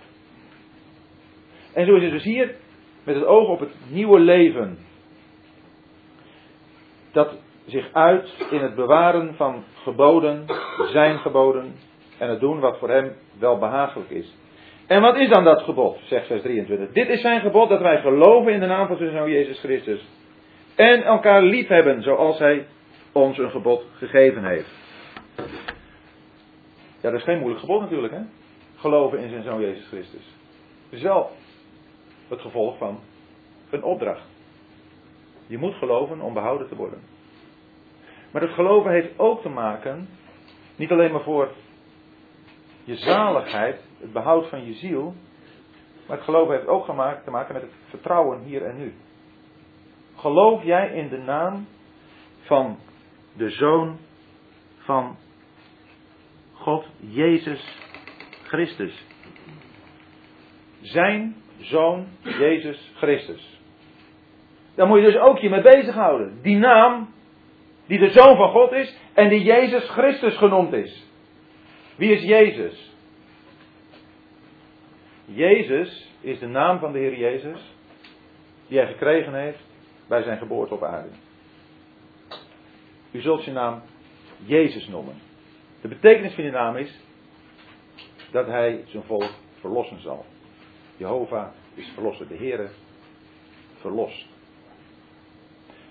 [1.73, 2.55] En zo is het dus hier
[3.03, 4.77] met het oog op het nieuwe leven.
[7.11, 10.45] Dat zich uit in het bewaren van geboden,
[10.91, 11.75] zijn geboden
[12.17, 14.35] en het doen wat voor hem wel behagelijk is.
[14.87, 16.91] En wat is dan dat gebod, zegt vers 23.
[16.91, 20.05] Dit is zijn gebod dat wij geloven in de naam van zijn zoon Jezus Christus.
[20.75, 22.67] En elkaar lief hebben zoals hij
[23.11, 24.69] ons een gebod gegeven heeft.
[27.01, 28.21] Ja, dat is geen moeilijk gebod natuurlijk, hè?
[28.75, 30.35] Geloven in zijn zoon Jezus Christus.
[30.89, 31.31] Het is wel
[32.27, 32.99] het gevolg van
[33.69, 34.36] een opdracht.
[35.47, 37.01] Je moet geloven om behouden te worden.
[38.31, 40.09] Maar het geloven heeft ook te maken,
[40.75, 41.51] niet alleen maar voor
[42.83, 45.13] je zaligheid, het behoud van je ziel,
[46.07, 48.93] maar het geloven heeft ook te maken met het vertrouwen hier en nu.
[50.15, 51.67] Geloof jij in de naam
[52.39, 52.77] van
[53.33, 53.97] de Zoon
[54.77, 55.17] van
[56.53, 57.77] God, Jezus
[58.43, 59.05] Christus?
[60.81, 63.56] Zijn Zoon, Jezus Christus.
[64.77, 66.39] Daar moet je dus ook je mee bezighouden.
[66.41, 67.13] Die naam
[67.85, 71.05] die de Zoon van God is en die Jezus Christus genoemd is.
[71.95, 72.95] Wie is Jezus?
[75.25, 77.75] Jezus is de naam van de Heer Jezus
[78.67, 79.63] die hij gekregen heeft
[80.07, 81.09] bij zijn geboorte op aarde.
[83.11, 83.81] U zult zijn naam
[84.45, 85.15] Jezus noemen.
[85.81, 86.99] De betekenis van die naam is
[88.31, 90.25] dat hij zijn volk verlossen zal.
[90.97, 92.69] Jehovah is verlosser, de Heer
[93.79, 94.36] verlost.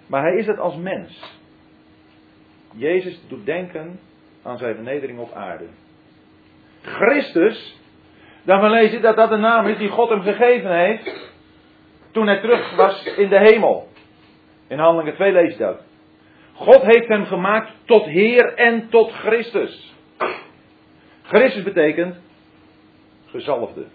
[0.06, 1.38] Maar hij is het als mens.
[2.72, 4.00] Jezus doet denken
[4.42, 5.66] aan zijn vernedering op aarde.
[6.82, 7.80] Christus,
[8.44, 11.34] daarvan lees je dat dat de naam is die God hem gegeven heeft
[12.10, 13.88] toen hij terug was in de hemel.
[14.68, 15.80] In Handelingen 2 lees je dat.
[16.52, 19.94] God heeft hem gemaakt tot Heer en tot Christus.
[21.22, 22.16] Christus betekent
[23.26, 23.86] gezalfde.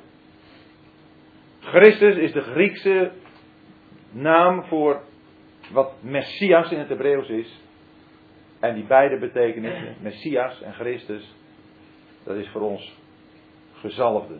[1.60, 3.12] Christus is de Griekse
[4.12, 5.02] naam voor
[5.71, 7.62] wat Messias in het Hebreeuws is.
[8.60, 11.36] En die beide betekenissen, Messias en Christus,
[12.23, 12.99] dat is voor ons
[13.73, 14.38] gezalfde.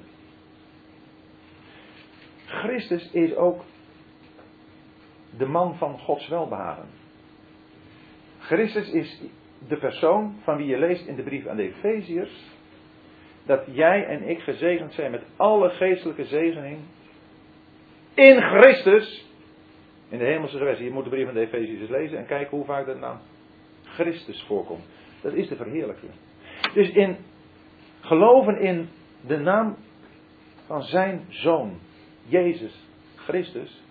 [2.46, 3.64] Christus is ook
[5.38, 6.90] de man van Gods welbehagen.
[8.40, 9.22] Christus is
[9.68, 12.50] de persoon van wie je leest in de brief aan de Efeziërs.
[13.46, 16.80] Dat jij en ik gezegend zijn met alle geestelijke zegening.
[18.14, 19.31] In Christus.
[20.12, 20.86] In de hemelse gewesten.
[20.86, 23.18] Je moet de brief aan de Efeziërs lezen en kijken hoe vaak dat nou
[23.84, 24.84] Christus voorkomt.
[25.22, 26.12] Dat is de verheerlijking.
[26.74, 27.18] Dus in
[28.00, 28.90] geloven in
[29.28, 29.78] de naam
[30.66, 31.80] van zijn zoon.
[32.24, 33.84] Jezus Christus,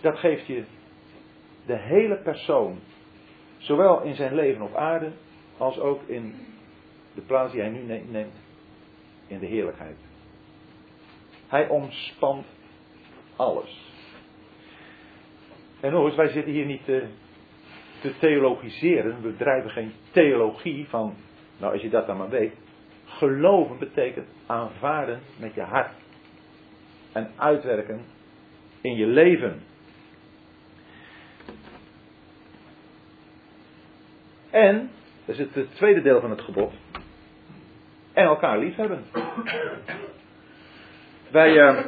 [0.00, 0.64] dat geeft je
[1.66, 2.78] de hele persoon,
[3.58, 5.12] zowel in zijn leven op aarde
[5.56, 6.34] als ook in
[7.14, 8.36] de plaats die hij nu neemt
[9.26, 9.96] in de heerlijkheid.
[11.46, 12.46] Hij omspant
[13.36, 13.87] alles.
[15.80, 17.06] En nog eens, wij zitten hier niet te,
[18.00, 19.22] te theologiseren.
[19.22, 21.14] We drijven geen theologie van,
[21.58, 22.54] nou als je dat dan maar weet.
[23.04, 25.92] Geloven betekent aanvaarden met je hart.
[27.12, 28.00] En uitwerken
[28.80, 29.62] in je leven.
[34.50, 34.90] En,
[35.24, 36.72] dat is het tweede deel van het gebod.
[38.12, 39.04] En elkaar liefhebben.
[41.30, 41.84] Wij, uh,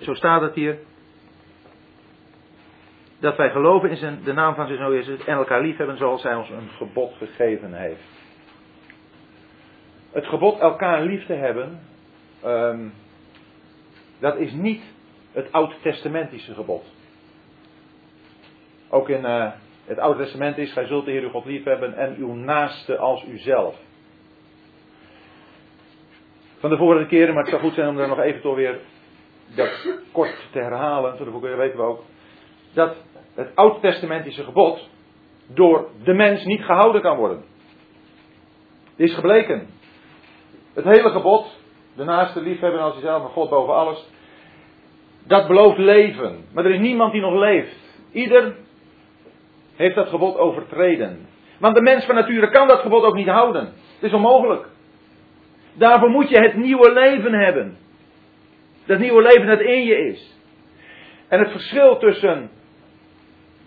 [0.00, 0.78] zo staat het hier.
[3.22, 6.22] Dat wij geloven in zijn, de naam van zijn zoon Jezus en elkaar liefhebben zoals
[6.22, 8.02] hij ons een gebod gegeven heeft.
[10.12, 11.80] Het gebod elkaar lief te hebben,
[12.44, 12.92] um,
[14.20, 14.82] dat is niet
[15.32, 16.84] het oud-testamentische gebod.
[18.88, 19.50] Ook in uh,
[19.84, 22.98] het Oude Testament is, gij zult de Heer uw God lief hebben en uw naaste
[22.98, 23.76] als uzelf.
[26.58, 28.78] Van de vorige keren, maar het zou goed zijn om er nog even toch weer
[29.54, 31.16] dat kort te herhalen.
[31.16, 32.04] De vorige weten we ook
[32.72, 32.96] dat
[33.34, 34.88] het oud-testamentische gebod
[35.46, 37.44] door de mens niet gehouden kan worden.
[38.90, 39.66] Het is gebleken.
[40.74, 41.58] Het hele gebod,
[41.96, 44.08] de naaste liefhebben als jezelf en God boven alles,
[45.26, 46.44] dat belooft leven.
[46.52, 47.76] Maar er is niemand die nog leeft.
[48.12, 48.56] Ieder
[49.76, 51.26] heeft dat gebod overtreden.
[51.58, 53.64] Want de mens van nature kan dat gebod ook niet houden.
[53.64, 54.66] Het is onmogelijk.
[55.74, 57.76] Daarvoor moet je het nieuwe leven hebben.
[58.86, 60.38] Dat nieuwe leven dat in je is.
[61.28, 62.50] En het verschil tussen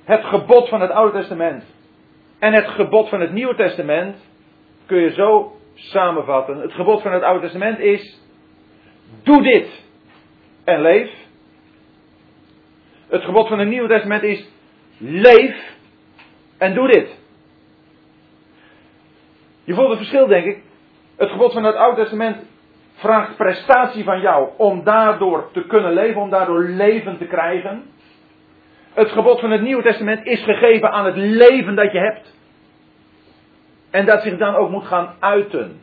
[0.05, 1.63] het gebod van het Oude Testament
[2.39, 4.17] en het gebod van het Nieuwe Testament
[4.85, 6.59] kun je zo samenvatten.
[6.59, 8.21] Het gebod van het Oude Testament is:
[9.23, 9.83] doe dit
[10.63, 11.09] en leef.
[13.07, 14.49] Het gebod van het Nieuwe Testament is:
[14.97, 15.75] leef
[16.57, 17.19] en doe dit.
[19.63, 20.63] Je voelt het verschil, denk ik.
[21.17, 22.37] Het gebod van het Oude Testament
[22.93, 27.83] vraagt prestatie van jou om daardoor te kunnen leven, om daardoor leven te krijgen.
[28.95, 32.33] Het gebod van het Nieuwe Testament is gegeven aan het leven dat je hebt.
[33.89, 35.79] En dat zich dan ook moet gaan uiten.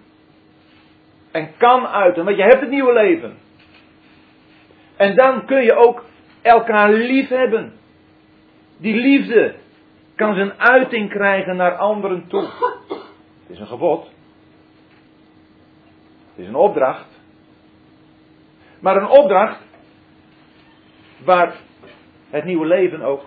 [1.31, 3.39] En kan uiten, want je hebt het nieuwe leven.
[4.97, 6.05] En dan kun je ook
[6.43, 7.73] elkaar lief hebben.
[8.77, 9.55] Die liefde
[10.15, 12.49] kan zijn uiting krijgen naar anderen toe.
[13.43, 14.11] Het is een gebod.
[16.29, 17.21] Het is een opdracht.
[18.81, 19.61] Maar een opdracht
[21.25, 21.55] waar
[22.33, 23.25] het nieuwe leven ook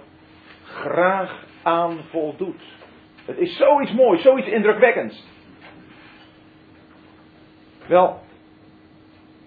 [0.64, 2.62] graag aan voldoet.
[3.26, 5.28] Het is zoiets moois, zoiets indrukwekkends.
[7.88, 8.20] Wel,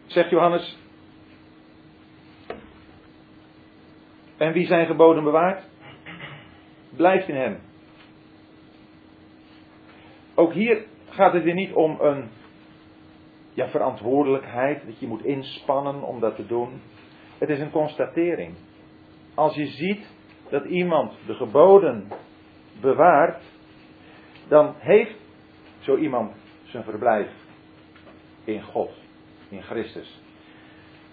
[0.07, 0.79] zegt Johannes.
[4.37, 5.63] En wie zijn geboden bewaart,
[6.91, 7.59] blijft in hem.
[10.35, 12.29] Ook hier gaat het weer niet om een
[13.53, 16.81] ja, verantwoordelijkheid, dat je moet inspannen om dat te doen.
[17.39, 18.55] Het is een constatering.
[19.39, 20.07] Als je ziet
[20.51, 22.13] dat iemand de geboden
[22.81, 23.43] bewaart,
[24.49, 25.15] dan heeft
[25.79, 26.33] zo iemand
[26.65, 27.29] zijn verblijf
[28.45, 28.91] in God,
[29.49, 30.23] in Christus.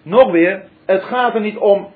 [0.02, 1.92] Nog weer, het gaat er niet om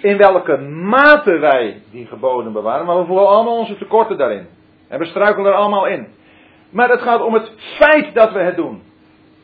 [0.00, 4.46] in welke mate wij die geboden bewaren, maar we voelen allemaal onze tekorten daarin.
[4.88, 6.08] En we struikelen er allemaal in.
[6.70, 8.82] Maar het gaat om het feit dat we het doen.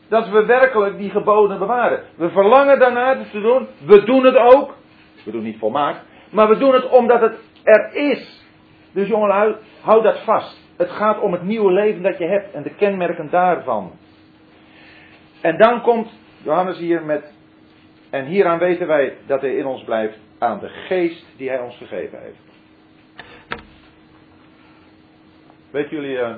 [0.07, 2.03] Dat we werkelijk die geboden bewaren.
[2.15, 3.67] We verlangen daarnaar te doen.
[3.85, 4.81] We doen het ook.
[5.23, 6.05] We doen niet volmaakt.
[6.31, 8.43] Maar we doen het omdat het er is.
[8.91, 10.61] Dus jongen, hou dat vast.
[10.77, 13.91] Het gaat om het nieuwe leven dat je hebt en de kenmerken daarvan.
[15.41, 16.11] En dan komt
[16.43, 17.33] Johannes hier met.
[18.09, 21.77] En hieraan weten wij dat hij in ons blijft aan de geest die hij ons
[21.77, 22.41] gegeven heeft.
[25.71, 26.17] Weet jullie.
[26.17, 26.35] Uh,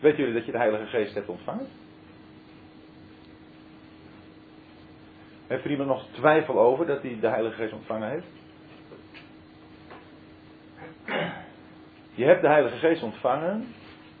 [0.00, 1.66] Weet jullie dat je de Heilige Geest hebt ontvangen?
[5.50, 8.26] Heeft er iemand nog twijfel over dat hij de Heilige Geest ontvangen heeft?
[12.14, 13.66] Je hebt de Heilige Geest ontvangen,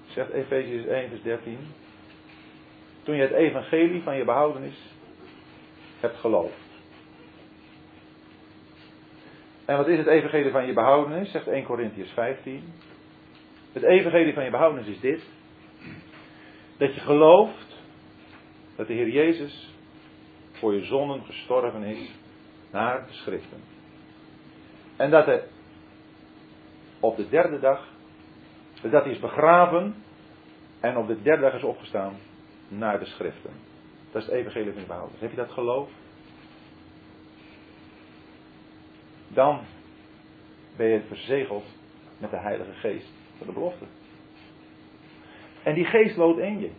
[0.06, 1.58] zegt Efesius 1, vers 13.
[3.02, 4.94] Toen je het evangelie van je behoudenis
[6.00, 6.68] hebt geloofd.
[9.64, 11.30] En wat is het evangelie van je behoudenis?
[11.30, 12.72] Zegt 1 Corinthians 15.
[13.72, 15.22] Het evangelie van je behoudenis is dit.
[16.76, 17.76] Dat je gelooft
[18.76, 19.69] dat de Heer Jezus
[20.60, 22.10] voor je zonden gestorven is
[22.70, 23.62] naar de schriften.
[24.96, 25.42] En dat hij
[27.00, 27.88] op de derde dag,
[28.82, 29.94] dat hij is begraven
[30.80, 32.16] en op de derde dag is opgestaan
[32.68, 33.52] naar de schriften.
[34.10, 35.88] Dat is het evangelie van de Heb je dat geloof?
[39.28, 39.60] Dan
[40.76, 41.64] ben je verzegeld
[42.18, 43.84] met de Heilige Geest van de belofte.
[45.62, 46.70] En die geest woont in je.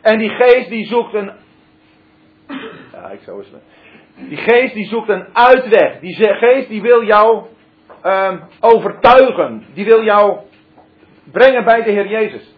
[0.00, 1.37] En die geest die zoekt een.
[4.28, 6.00] Die geest die zoekt een uitweg.
[6.00, 7.46] Die geest die wil jou
[8.04, 9.66] um, overtuigen.
[9.74, 10.38] Die wil jou
[11.32, 12.54] brengen bij de Heer Jezus.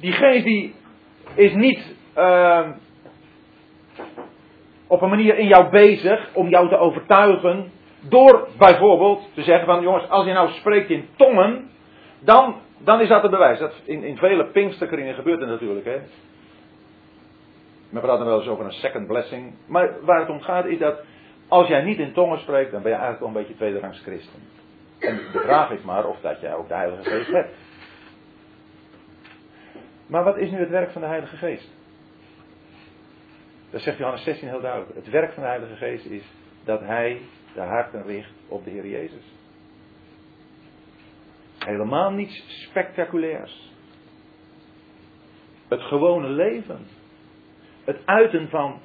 [0.00, 0.74] Die geest die
[1.34, 2.74] is niet um,
[4.86, 7.70] op een manier in jou bezig om jou te overtuigen.
[8.08, 11.70] Door bijvoorbeeld te zeggen van jongens, als je nou spreekt in tongen,
[12.20, 13.58] dan, dan is dat het bewijs.
[13.58, 15.84] Dat in, in vele Pinksterkringen gebeurt het natuurlijk.
[15.84, 15.98] Hè.
[17.96, 19.54] We praten wel eens over een second blessing.
[19.66, 21.00] Maar waar het om gaat is dat
[21.48, 24.40] als jij niet in tongen spreekt, dan ben je eigenlijk wel een beetje tweederangs christen.
[24.98, 27.54] En de vraag is maar of dat jij ook de Heilige Geest hebt.
[30.06, 31.70] Maar wat is nu het werk van de Heilige Geest?
[33.70, 34.94] Dat zegt Johannes 16 heel duidelijk.
[34.94, 36.24] Het werk van de Heilige Geest is
[36.64, 37.20] dat Hij
[37.54, 39.34] de harten richt op de Heer Jezus.
[41.58, 43.72] Helemaal niets spectaculairs.
[45.68, 46.86] Het gewone leven.
[47.86, 48.80] Het uiten van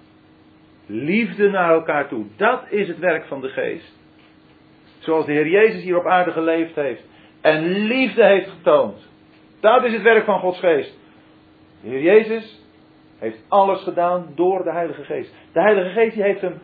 [0.85, 2.25] liefde naar elkaar toe.
[2.35, 3.99] Dat is het werk van de geest.
[4.99, 7.03] Zoals de Heer Jezus hier op aarde geleefd heeft.
[7.41, 9.09] En liefde heeft getoond.
[9.59, 10.97] Dat is het werk van Gods geest.
[11.81, 12.61] De Heer Jezus
[13.19, 15.33] heeft alles gedaan door de Heilige Geest.
[15.51, 16.59] De Heilige Geest die heeft hem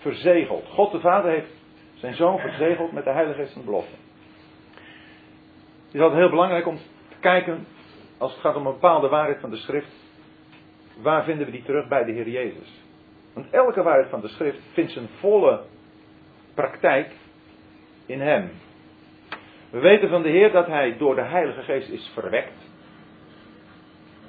[0.00, 0.66] verzegeld.
[0.66, 1.52] God de Vader heeft
[1.94, 3.94] zijn zoon verzegeld met de Heilige Geest van de belofte.
[5.86, 7.66] Het is altijd heel belangrijk om te kijken,
[8.18, 9.97] als het gaat om een bepaalde waarheid van de schrift,
[11.02, 12.82] waar vinden we die terug bij de Heer Jezus?
[13.32, 15.60] Want elke waarheid van de schrift vindt zijn volle
[16.54, 17.10] praktijk
[18.06, 18.50] in Hem.
[19.70, 22.66] We weten van de Heer dat Hij door de Heilige Geest is verwekt.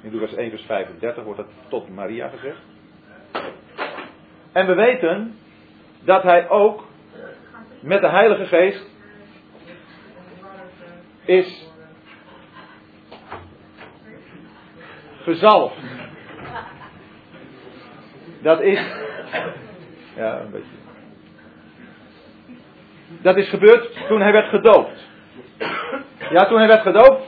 [0.02, 2.60] In Lucas 1 vers 35 wordt dat tot Maria gezegd.
[4.52, 5.38] En we weten
[6.04, 6.84] dat Hij ook
[7.80, 8.90] met de Heilige Geest
[11.24, 11.68] is
[15.22, 15.76] gezalfd.
[18.42, 18.80] Dat is.
[20.16, 20.78] Ja, een beetje.
[23.22, 25.08] Dat is gebeurd toen hij werd gedoopt.
[26.30, 27.22] Ja, toen hij werd gedoopt.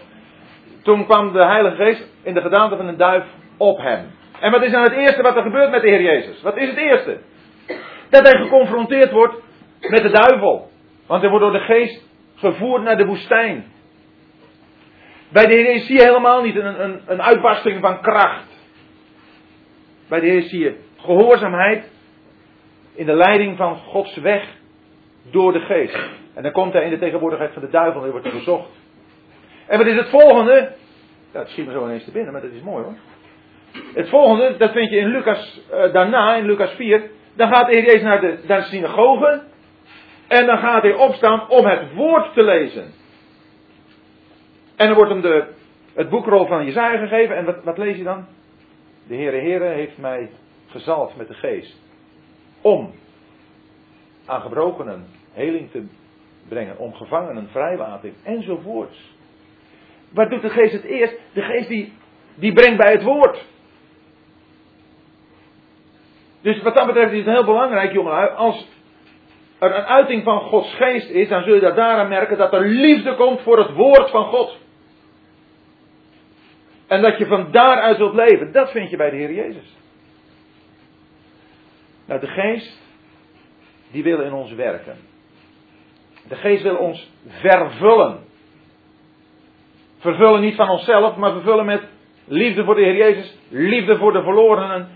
[0.82, 3.24] Toen kwam de Heilige Geest in de gedaante van een duif
[3.56, 4.10] op hem.
[4.40, 6.42] En wat is dan het eerste wat er gebeurt met de Heer Jezus?
[6.42, 7.18] Wat is het eerste?
[8.10, 9.34] Dat hij geconfronteerd wordt
[9.80, 10.70] met de duivel.
[11.06, 13.64] Want hij wordt door de Geest gevoerd naar de woestijn.
[15.28, 18.66] Bij de Heer zie je helemaal niet een, een, een uitbarsting van kracht.
[20.08, 21.90] Bij de Heer zie je gehoorzaamheid
[22.94, 24.48] in de leiding van Gods weg
[25.30, 25.98] door de geest.
[26.34, 28.68] En dan komt hij in de tegenwoordigheid van de duivel en hij wordt gezocht.
[29.66, 30.72] En wat is het volgende?
[31.32, 32.94] Dat schiet me zo ineens te binnen, maar dat is mooi hoor.
[33.94, 37.10] Het volgende, dat vind je in Lucas, uh, daarna, in Lucas 4.
[37.36, 39.42] Dan gaat Heer Jezus naar de, naar de synagoge.
[40.28, 42.92] En dan gaat hij opstaan om het woord te lezen.
[44.76, 45.44] En dan wordt hem de,
[45.94, 47.36] het boekrol van Jezaja gegeven.
[47.36, 48.26] En wat, wat lees je dan?
[49.06, 50.30] De Heere Heere heeft mij
[50.72, 51.76] gezalfd met de geest.
[52.60, 52.94] Om
[54.26, 55.84] aan gebrokenen heling te
[56.48, 56.78] brengen.
[56.78, 59.10] Om gevangenen vrijlating enzovoorts.
[60.10, 61.14] Wat doet de geest het eerst?
[61.32, 61.92] De geest die,
[62.34, 63.44] die brengt bij het woord.
[66.40, 68.36] Dus wat dat betreft is het heel belangrijk, jongen.
[68.36, 68.68] Als
[69.58, 72.66] er een uiting van Gods geest is, dan zul je dat daaraan merken dat er
[72.66, 74.56] liefde komt voor het woord van God.
[76.86, 78.52] En dat je van daaruit zult leven.
[78.52, 79.76] Dat vind je bij de Heer Jezus.
[82.12, 82.80] Nou, de geest,
[83.90, 84.96] die wil in ons werken.
[86.28, 88.18] De geest wil ons vervullen.
[89.98, 91.82] Vervullen niet van onszelf, maar vervullen met
[92.24, 94.88] liefde voor de Heer Jezus, liefde voor de verlorenen.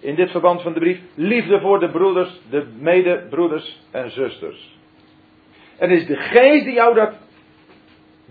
[0.00, 4.78] In dit verband van de brief, liefde voor de broeders, de medebroeders en zusters.
[5.76, 7.14] Het is de geest die jou dat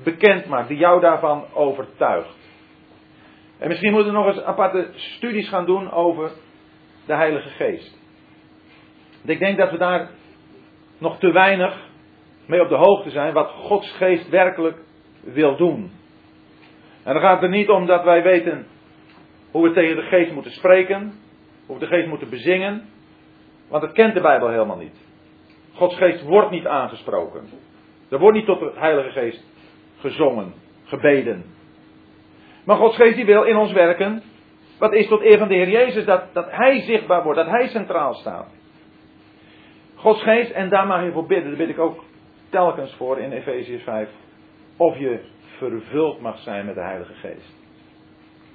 [0.03, 2.37] bekend maakt, die jou daarvan overtuigt.
[3.57, 6.31] En misschien moeten we nog eens aparte studies gaan doen over
[7.05, 8.05] de Heilige Geest.
[9.29, 10.09] Ik denk dat we daar
[10.97, 11.85] nog te weinig
[12.45, 14.77] mee op de hoogte zijn wat Gods Geest werkelijk
[15.23, 15.91] wil doen.
[17.03, 18.67] En dan gaat het er niet om dat wij weten
[19.51, 21.13] hoe we tegen de Geest moeten spreken,
[21.65, 22.89] hoe we de Geest moeten bezingen,
[23.69, 25.05] want dat kent de Bijbel helemaal niet.
[25.73, 27.49] Gods Geest wordt niet aangesproken.
[28.09, 29.43] Er wordt niet tot de Heilige Geest
[29.99, 30.53] gezongen,
[30.85, 31.45] gebeden.
[32.65, 34.23] Maar Gods geest die wil in ons werken.
[34.79, 36.05] Wat is tot eer van de Heer Jezus?
[36.05, 38.47] Dat, dat Hij zichtbaar wordt, dat Hij centraal staat.
[40.07, 42.03] Gods geest, en daar mag je voor bidden, daar bid ik ook
[42.49, 44.09] telkens voor in Efeziërs 5.
[44.77, 45.19] Of je
[45.57, 47.55] vervuld mag zijn met de Heilige Geest.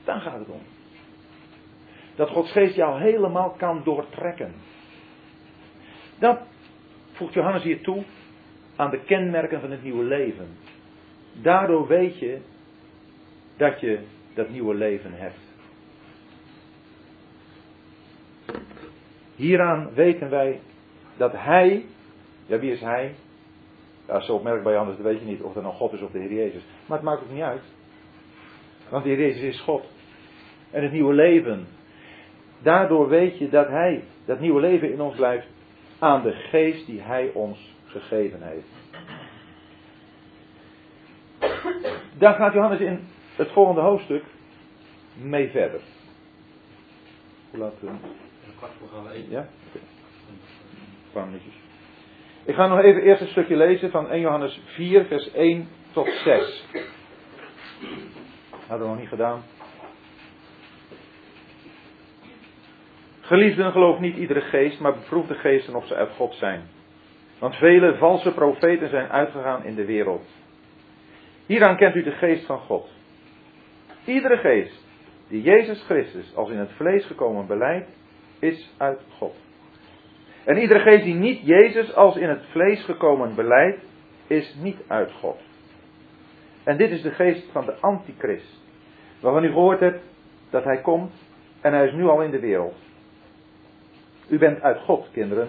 [0.05, 0.61] Daar gaat het om.
[2.15, 4.55] Dat Gods geest jou helemaal kan doortrekken.
[6.19, 6.39] Dat
[7.13, 8.03] voegt Johannes hier toe
[8.77, 10.57] aan de kenmerken van het nieuwe leven.
[11.33, 12.41] Daardoor weet je
[13.57, 13.99] dat je
[14.35, 15.41] dat nieuwe leven hebt.
[19.37, 20.61] Hieraan weten wij
[21.17, 21.85] dat Hij,
[22.47, 23.15] ja wie is Hij?
[24.07, 26.11] Ja, zo opmerkt bij Johannes, dan weet je niet of dat nou God is of
[26.11, 26.63] de Heer Jezus.
[26.87, 27.63] Maar het maakt ook niet uit.
[28.89, 29.85] Want de Heer Jezus is God.
[30.71, 31.67] En het nieuwe leven.
[32.59, 35.47] Daardoor weet je dat Hij, dat nieuwe leven in ons blijft,
[35.99, 38.69] aan de geest die Hij ons gegeven heeft.
[42.19, 43.01] Daar gaat Johannes in
[43.37, 44.25] het volgende hoofdstuk
[45.15, 45.81] mee verder.
[47.51, 47.75] Hoe laat?
[47.83, 47.91] Uh...
[49.29, 49.49] Ja?
[49.69, 49.92] Oké.
[52.45, 56.09] Ik ga nog even eerst een stukje lezen van 1 Johannes 4, vers 1 tot
[56.25, 56.65] 6.
[58.67, 59.43] Hadden we nog niet gedaan.
[63.21, 66.63] Geliefden, geloof niet iedere geest, maar beproef de geesten of ze uit God zijn.
[67.39, 70.27] Want vele valse profeten zijn uitgegaan in de wereld.
[71.47, 72.91] Hieraan kent u de geest van God.
[74.05, 74.85] Iedere geest
[75.29, 77.89] die Jezus Christus als in het vlees gekomen beleidt,
[78.39, 79.35] is uit God.
[80.45, 83.81] En iedere geest die niet Jezus als in het vlees gekomen beleidt,
[84.27, 85.41] is niet uit God.
[86.65, 88.61] En dit is de geest van de antichrist,
[89.21, 90.03] waarvan u gehoord hebt
[90.51, 91.13] dat hij komt
[91.61, 92.75] en hij is nu al in de wereld.
[94.29, 95.49] U bent uit God, kinderen,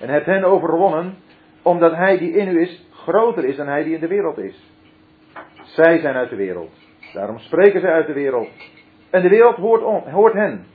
[0.00, 1.14] en hebt hen overwonnen,
[1.62, 4.72] omdat hij die in u is groter is dan hij die in de wereld is.
[5.62, 6.72] Zij zijn uit de wereld,
[7.12, 8.48] daarom spreken zij uit de wereld.
[9.10, 10.66] En de wereld hoort, on, hoort hen.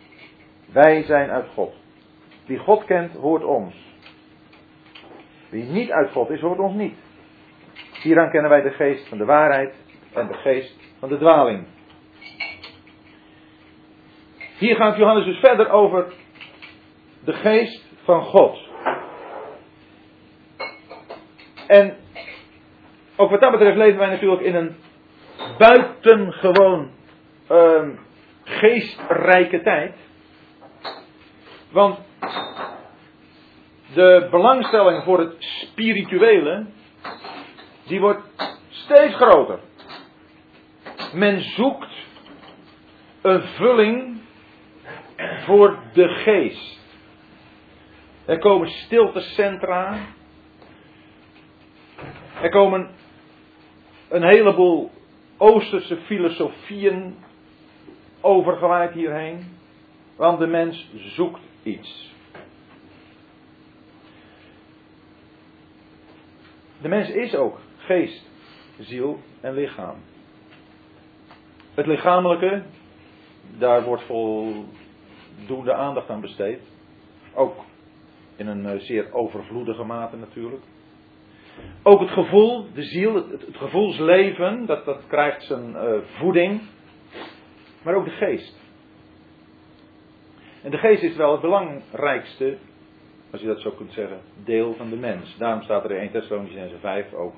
[0.71, 1.82] Wij zijn uit God.
[2.45, 3.75] Wie God kent, hoort ons.
[5.49, 6.95] Wie niet uit God is, hoort ons niet.
[8.01, 9.75] Hieraan kennen wij de geest van de waarheid
[10.13, 11.65] en de geest van de dwaling.
[14.57, 16.13] Hier gaat Johannes dus verder over
[17.23, 18.57] de geest van God.
[21.67, 21.95] En
[23.15, 24.75] ook wat dat betreft leven wij natuurlijk in een
[25.57, 26.89] buitengewoon
[27.49, 27.99] um,
[28.43, 29.95] geestrijke tijd.
[31.73, 31.99] Want
[33.93, 36.65] de belangstelling voor het spirituele,
[37.87, 38.21] die wordt
[38.69, 39.59] steeds groter.
[41.13, 41.91] Men zoekt
[43.21, 44.21] een vulling
[45.45, 46.79] voor de geest.
[48.25, 49.97] Er komen stiltecentra.
[52.41, 52.89] Er komen
[54.09, 54.91] een heleboel
[55.37, 57.17] Oosterse filosofieën
[58.21, 59.57] overgewaaid hierheen.
[60.15, 62.11] Want de mens zoekt iets.
[66.81, 68.29] De mens is ook geest,
[68.79, 69.95] ziel en lichaam.
[71.73, 72.63] Het lichamelijke,
[73.57, 76.59] daar wordt voldoende aandacht aan besteed.
[77.33, 77.55] Ook
[78.35, 80.63] in een eh, zeer overvloedige mate natuurlijk.
[81.83, 86.61] Ook het gevoel, de ziel, het, het gevoelsleven, dat, dat krijgt zijn uh, voeding.
[87.83, 88.62] Maar ook de geest.
[90.63, 92.57] En de geest is wel het belangrijkste,
[93.31, 95.37] als je dat zo kunt zeggen, deel van de mens.
[95.37, 97.33] Daarom staat er in 1 Thessalonians 5 ook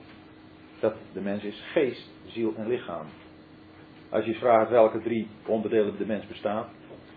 [0.80, 3.06] dat de mens is geest, ziel en lichaam.
[4.10, 6.68] Als je vraagt welke drie onderdelen de mens bestaat,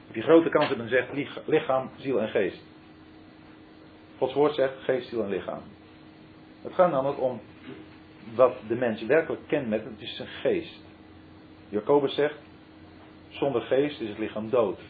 [0.07, 1.09] heb je grote kans dat men zegt
[1.47, 2.63] lichaam, ziel en geest.
[4.19, 5.63] Gods woord zegt geest, ziel en lichaam.
[6.63, 7.41] Het gaat namelijk om
[8.35, 10.81] wat de mens werkelijk kenmerkt, het is zijn geest.
[11.69, 12.39] Jacobus zegt,
[13.29, 14.81] zonder geest is het lichaam dood.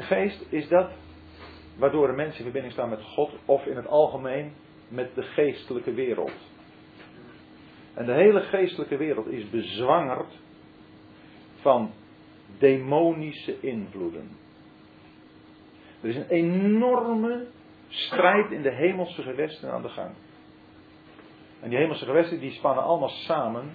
[0.00, 0.90] De geest is dat
[1.76, 4.52] waardoor een mens in verbinding staat met God of in het algemeen
[4.88, 6.32] met de geestelijke wereld.
[7.94, 10.38] En de hele geestelijke wereld is bezwangerd
[11.54, 11.92] van
[12.58, 14.30] demonische invloeden.
[16.00, 17.46] Er is een enorme
[17.88, 20.14] strijd in de hemelse gewesten aan de gang.
[21.60, 23.72] En die hemelse gewesten die spannen allemaal samen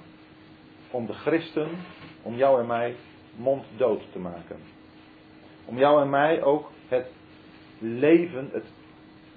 [0.91, 1.69] om de christen,
[2.21, 2.95] om jou en mij
[3.35, 4.74] monddood te maken.
[5.65, 7.11] Om jou en mij ook het
[7.79, 8.65] leven, het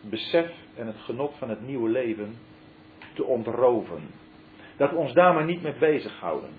[0.00, 2.36] besef en het genot van het nieuwe leven
[3.14, 4.02] te ontroven.
[4.76, 6.50] Dat we ons daar maar niet mee bezighouden.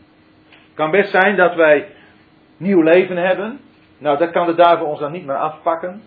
[0.50, 1.88] Het kan best zijn dat wij
[2.58, 3.60] nieuw leven hebben.
[3.98, 6.02] Nou, dat kan de duivel ons dan niet meer afpakken.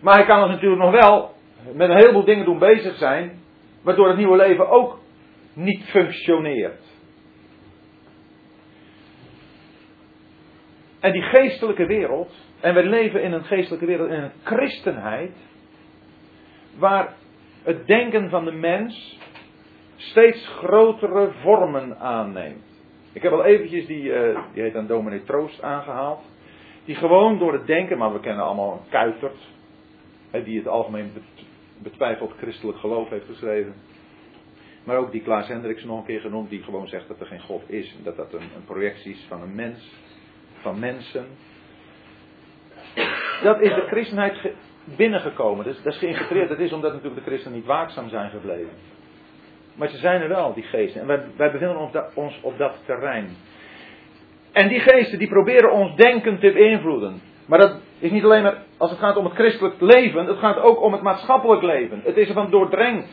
[0.00, 1.34] Maar hij kan ons natuurlijk nog wel
[1.72, 3.40] met een heleboel dingen doen bezig zijn,
[3.82, 4.98] waardoor het nieuwe leven ook
[5.52, 6.93] niet functioneert.
[11.04, 15.32] En die geestelijke wereld, en we leven in een geestelijke wereld, in een christenheid,
[16.78, 17.14] waar
[17.62, 19.18] het denken van de mens
[19.96, 22.82] steeds grotere vormen aanneemt.
[23.12, 26.20] Ik heb al eventjes die, uh, die heet dan dominee Troost aangehaald.
[26.84, 29.48] Die gewoon door het denken, maar we kennen allemaal Kuitert.
[30.30, 31.12] Hè, die het algemeen
[31.78, 33.74] betwijfeld christelijk geloof heeft geschreven.
[34.84, 37.42] Maar ook die Klaas Hendricks nog een keer genoemd, die gewoon zegt dat er geen
[37.42, 37.94] God is.
[37.98, 39.92] En dat dat een, een projectie is van een mens,
[40.64, 41.26] van mensen.
[43.42, 44.36] Dat is de christenheid
[44.84, 45.64] binnengekomen.
[45.64, 46.48] Dat is geïntegreerd.
[46.48, 48.72] Dat is omdat natuurlijk de christenen niet waakzaam zijn gebleven.
[49.74, 51.00] Maar ze zijn er wel, die geesten.
[51.00, 53.36] En wij, wij bevinden ons, ons op dat terrein.
[54.52, 57.20] En die geesten die proberen ons denken te beïnvloeden.
[57.46, 60.58] Maar dat is niet alleen maar als het gaat om het christelijk leven, het gaat
[60.58, 62.00] ook om het maatschappelijk leven.
[62.04, 63.08] Het is ervan doordrenkt.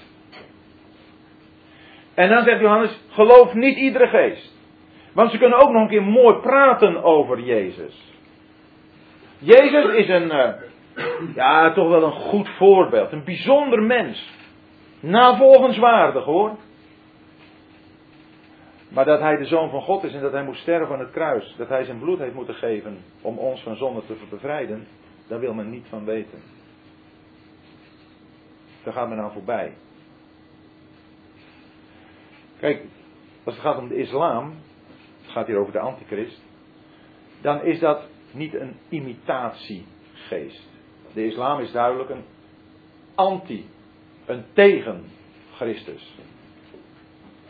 [2.14, 4.61] En dan zegt Johannes, geloof niet iedere geest.
[5.14, 8.12] Want ze kunnen ook nog een keer mooi praten over Jezus.
[9.38, 10.54] Jezus is een, uh,
[11.36, 13.12] ja, toch wel een goed voorbeeld.
[13.12, 14.40] Een bijzonder mens.
[15.00, 16.58] Navolgenswaardig hoor.
[18.90, 21.12] Maar dat hij de zoon van God is en dat hij moest sterven aan het
[21.12, 21.56] kruis.
[21.58, 24.88] Dat hij zijn bloed heeft moeten geven om ons van zonde te bevrijden.
[25.28, 26.40] Daar wil men niet van weten.
[28.84, 29.74] Daar gaat men aan voorbij.
[32.60, 32.84] Kijk,
[33.44, 34.54] als het gaat om de islam,
[35.32, 36.42] gaat hier over de antichrist,
[37.42, 38.02] dan is dat
[38.32, 40.70] niet een imitatiegeest.
[41.14, 42.24] De islam is duidelijk een
[43.16, 43.66] anti,
[44.26, 45.04] een tegen
[45.54, 46.16] Christus.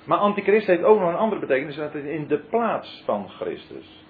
[0.04, 4.06] Maar antichrist heeft ook nog een andere betekenis, dat is in de plaats van Christus.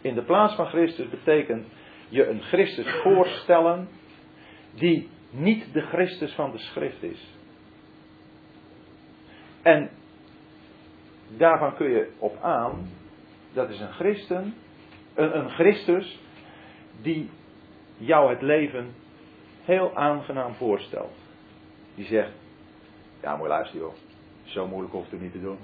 [0.00, 1.66] In de plaats van Christus betekent
[2.08, 3.88] je een Christus voorstellen
[4.74, 7.36] die niet de Christus van de schrift is.
[9.62, 9.90] En
[11.36, 12.90] daarvan kun je op aan,
[13.52, 14.54] dat is een christen,
[15.14, 16.20] een, een Christus
[17.02, 17.30] die
[17.96, 18.94] jou het leven
[19.64, 21.12] heel aangenaam voorstelt.
[21.94, 22.30] Die zegt,
[23.22, 23.94] ja moet luisteren joh,
[24.42, 25.58] zo moeilijk hoeft het niet te doen.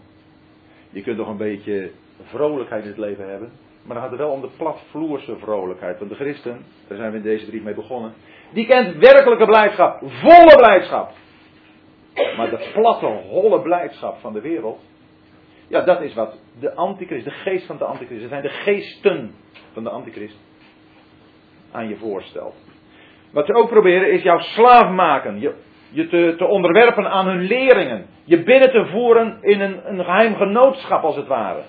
[0.90, 1.90] Je kunt toch een beetje
[2.22, 3.50] vrolijkheid in het leven hebben.
[3.82, 5.98] Maar dan gaat het wel om de platvloerse vrolijkheid.
[5.98, 8.12] Want de christen, daar zijn we in deze brief mee begonnen.
[8.52, 10.00] Die kent werkelijke blijdschap.
[10.00, 11.12] Volle blijdschap.
[12.36, 14.80] Maar de platte, holle blijdschap van de wereld.
[15.68, 18.20] Ja, dat is wat de antichrist, de geest van de antichrist.
[18.20, 19.34] Dat zijn de geesten
[19.72, 20.36] van de antichrist.
[21.72, 22.54] Aan je voorstelt.
[23.32, 25.40] Wat ze ook proberen is jouw slaaf maken.
[25.40, 25.54] Je,
[25.90, 28.06] je te, te onderwerpen aan hun leringen.
[28.24, 31.62] Je binnen te voeren in een, een geheim genootschap als het ware.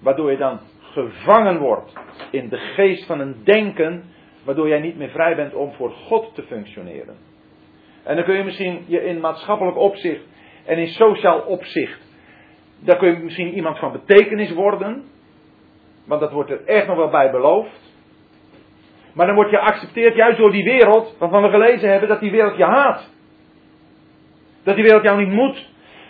[0.00, 1.92] Waardoor je dan gevangen wordt
[2.30, 4.04] in de geest van een denken,
[4.44, 7.16] waardoor jij niet meer vrij bent om voor God te functioneren.
[8.02, 10.22] En dan kun je misschien je in maatschappelijk opzicht
[10.64, 12.09] en in sociaal opzicht,
[12.80, 15.04] daar kun je misschien iemand van betekenis worden,
[16.04, 17.88] want dat wordt er echt nog wel bij beloofd.
[19.12, 22.30] Maar dan word je geaccepteerd juist door die wereld, waarvan we gelezen hebben dat die
[22.30, 23.08] wereld je haat.
[24.62, 25.68] Dat die wereld jou niet moet.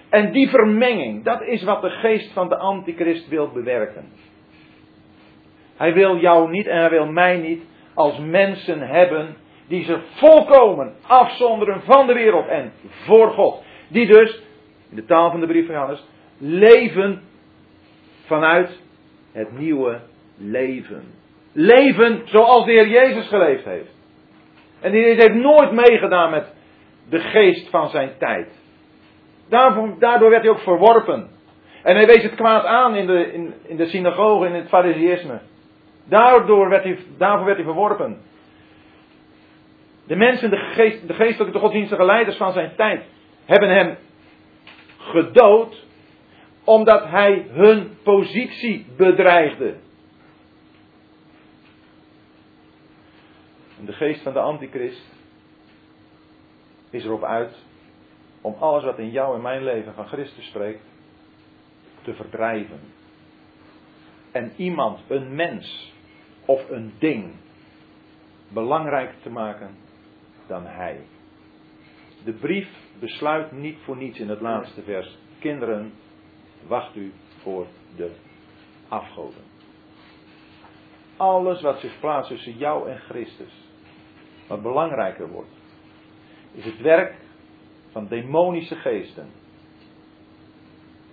[0.08, 4.04] En die vermenging, dat is wat de geest van de antichrist wil bewerken.
[5.76, 7.62] Hij wil jou niet en hij wil mij niet
[7.94, 9.36] als mensen hebben
[9.68, 13.62] die zich volkomen afzonderen van de wereld en voor God.
[13.88, 14.42] Die dus,
[14.90, 16.06] in de taal van de brief van Johannes,
[16.40, 17.22] leven
[18.24, 18.80] vanuit
[19.32, 20.00] het nieuwe
[20.36, 21.02] leven.
[21.52, 23.94] Leven zoals de Heer Jezus geleefd heeft.
[24.80, 26.54] En die heeft nooit meegedaan met
[27.08, 28.48] de geest van zijn tijd.
[29.98, 31.28] Daardoor werd hij ook verworpen.
[31.82, 35.40] En hij wees het kwaad aan in de, in, in de synagoge, in het fariseïsme.
[36.04, 38.18] Daardoor werd hij, daarvoor werd hij verworpen.
[40.06, 43.02] De mensen, de, geest, de geestelijke, de godsdienstige leiders van zijn tijd,
[43.44, 43.96] hebben hem
[44.98, 45.84] gedood
[46.70, 49.74] omdat hij hun positie bedreigde.
[53.78, 55.04] En de geest van de antichrist
[56.90, 57.56] is erop uit
[58.40, 60.82] om alles wat in jou en mijn leven van Christus spreekt
[62.02, 62.80] te verdrijven.
[64.32, 65.94] En iemand, een mens
[66.44, 67.34] of een ding
[68.48, 69.76] belangrijker te maken
[70.46, 71.00] dan hij.
[72.24, 72.68] De brief
[72.98, 75.18] besluit niet voor niets in het laatste vers.
[75.38, 75.92] Kinderen,
[76.66, 78.10] wacht u voor de
[78.88, 79.42] afgoden.
[81.16, 83.52] Alles wat zich plaatst tussen jou en Christus,
[84.46, 85.50] wat belangrijker wordt,
[86.52, 87.14] is het werk
[87.90, 89.30] van demonische geesten.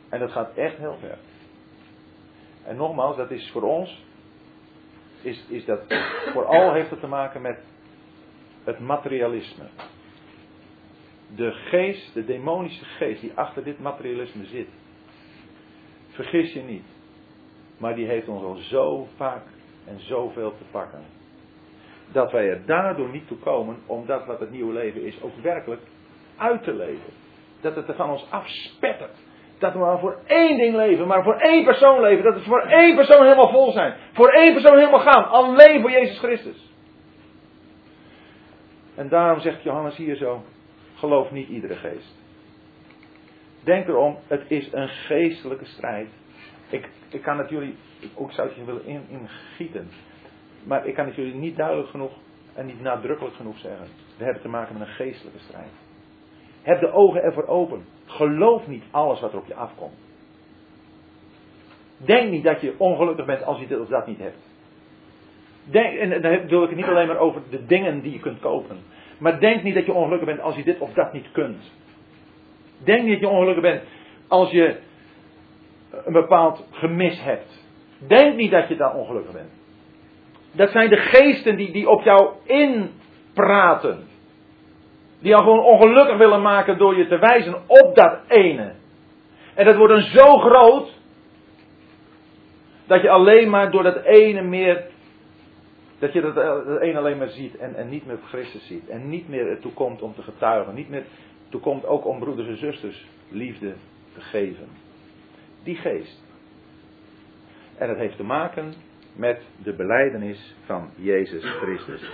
[0.09, 1.17] En dat gaat echt heel ver.
[2.63, 4.05] En nogmaals, dat is voor ons,
[5.21, 5.79] is, is dat,
[6.33, 7.59] vooral heeft het te maken met
[8.63, 9.65] het materialisme.
[11.35, 14.67] De geest, de demonische geest die achter dit materialisme zit.
[16.17, 16.85] Vergis je niet.
[17.77, 19.43] Maar die heeft ons al zo vaak
[19.85, 20.99] en zoveel te pakken.
[22.11, 25.35] Dat wij er daardoor niet toe komen om dat wat het nieuwe leven is ook
[25.41, 25.81] werkelijk
[26.37, 27.13] uit te leven.
[27.61, 29.15] Dat het er van ons afspettert.
[29.57, 32.23] dat we maar voor één ding leven, maar voor één persoon leven.
[32.23, 33.93] Dat we voor één persoon helemaal vol zijn.
[34.13, 35.29] Voor één persoon helemaal gaan.
[35.29, 36.71] Alleen voor Jezus Christus.
[38.95, 40.43] En daarom zegt Johannes hier zo:
[40.95, 42.16] geloof niet iedere geest.
[43.67, 46.07] Denk erom, het is een geestelijke strijd.
[46.69, 47.75] Ik, ik kan het jullie,
[48.15, 49.89] ook zou het je willen ingieten.
[50.63, 52.11] maar ik kan het jullie niet duidelijk genoeg
[52.53, 53.87] en niet nadrukkelijk genoeg zeggen.
[54.17, 55.69] We hebben te maken met een geestelijke strijd.
[56.61, 57.85] Heb de ogen ervoor open.
[58.05, 59.97] Geloof niet alles wat er op je afkomt.
[61.97, 64.37] Denk niet dat je ongelukkig bent als je dit of dat niet hebt.
[65.63, 68.39] Denk, en dan wil ik het niet alleen maar over de dingen die je kunt
[68.39, 68.77] kopen.
[69.17, 71.71] Maar denk niet dat je ongelukkig bent als je dit of dat niet kunt.
[72.83, 73.81] Denk dat je ongelukkig bent
[74.27, 74.77] als je
[76.05, 77.65] een bepaald gemis hebt.
[78.07, 79.51] Denk niet dat je daar ongelukkig bent.
[80.51, 84.07] Dat zijn de geesten die, die op jou inpraten.
[85.19, 88.73] Die jou gewoon ongelukkig willen maken door je te wijzen op dat ene.
[89.53, 90.95] En dat wordt dan zo groot.
[92.87, 94.85] Dat je alleen maar door dat ene meer.
[95.99, 98.89] Dat je dat, dat ene alleen maar ziet en, en niet meer Christus ziet.
[98.89, 100.75] En niet meer ertoe komt om te getuigen.
[100.75, 101.03] Niet meer
[101.49, 103.73] toekomt ook om broeders en zusters liefde
[104.13, 104.67] te geven.
[105.63, 106.23] Die geest.
[107.77, 108.73] En dat heeft te maken
[109.15, 112.09] met de beleidenis van Jezus Christus.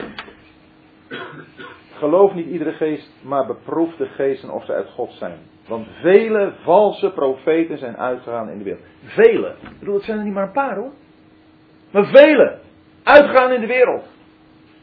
[1.94, 5.38] Geloof niet iedere geest, maar beproef de geesten of ze uit God zijn.
[5.68, 8.84] Want vele valse profeten zijn uitgegaan in de wereld.
[9.04, 9.56] Vele.
[9.62, 10.92] Ik bedoel, het zijn er niet maar een paar hoor.
[11.92, 12.60] Maar vele.
[13.04, 14.04] Uitgegaan in de wereld.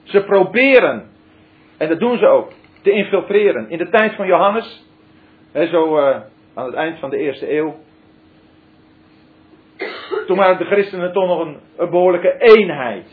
[0.03, 1.11] Ze proberen,
[1.77, 2.53] en dat doen ze ook,
[2.83, 3.71] te infiltreren.
[3.71, 4.87] In de tijd van Johannes,
[5.53, 6.21] hè, zo uh,
[6.55, 7.75] aan het eind van de eerste eeuw.
[10.27, 13.07] Toen waren de christenen toch nog een, een behoorlijke eenheid.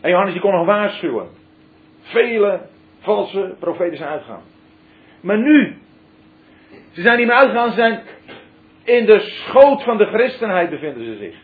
[0.00, 1.28] En Johannes die kon nog waarschuwen.
[2.00, 2.60] Vele
[3.00, 4.42] valse profeten zijn uitgegaan.
[5.20, 5.76] Maar nu,
[6.90, 8.02] ze zijn niet meer uitgegaan, ze zijn
[8.84, 11.34] in de schoot van de christenheid bevinden ze zich.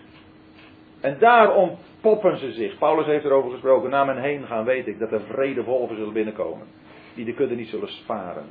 [1.01, 2.78] En daarom poppen ze zich.
[2.78, 3.90] Paulus heeft erover gesproken.
[3.90, 6.66] Na men heen gaan weet ik dat er vrede wolven zullen binnenkomen.
[7.14, 8.44] Die de kudde niet zullen sparen.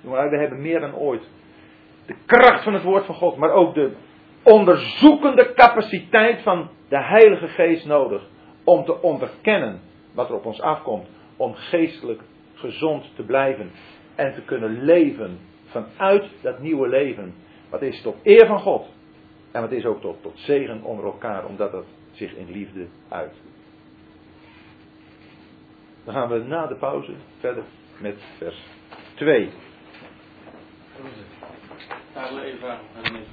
[0.00, 1.22] We hebben meer dan ooit
[2.06, 3.36] de kracht van het woord van God.
[3.36, 3.92] Maar ook de
[4.42, 8.22] onderzoekende capaciteit van de Heilige Geest nodig.
[8.64, 9.80] Om te onderkennen
[10.14, 11.06] wat er op ons afkomt.
[11.36, 12.20] Om geestelijk
[12.54, 13.70] gezond te blijven.
[14.14, 17.34] En te kunnen leven vanuit dat nieuwe leven.
[17.70, 18.95] Wat is tot eer van God.
[19.56, 21.46] En wat is ook tot, tot zegen onder elkaar.
[21.46, 23.32] Omdat het zich in liefde uit.
[26.04, 27.62] Dan gaan we na de pauze verder
[27.98, 28.62] met vers
[29.14, 29.50] 2.
[32.12, 33.24] Karel, even vragen.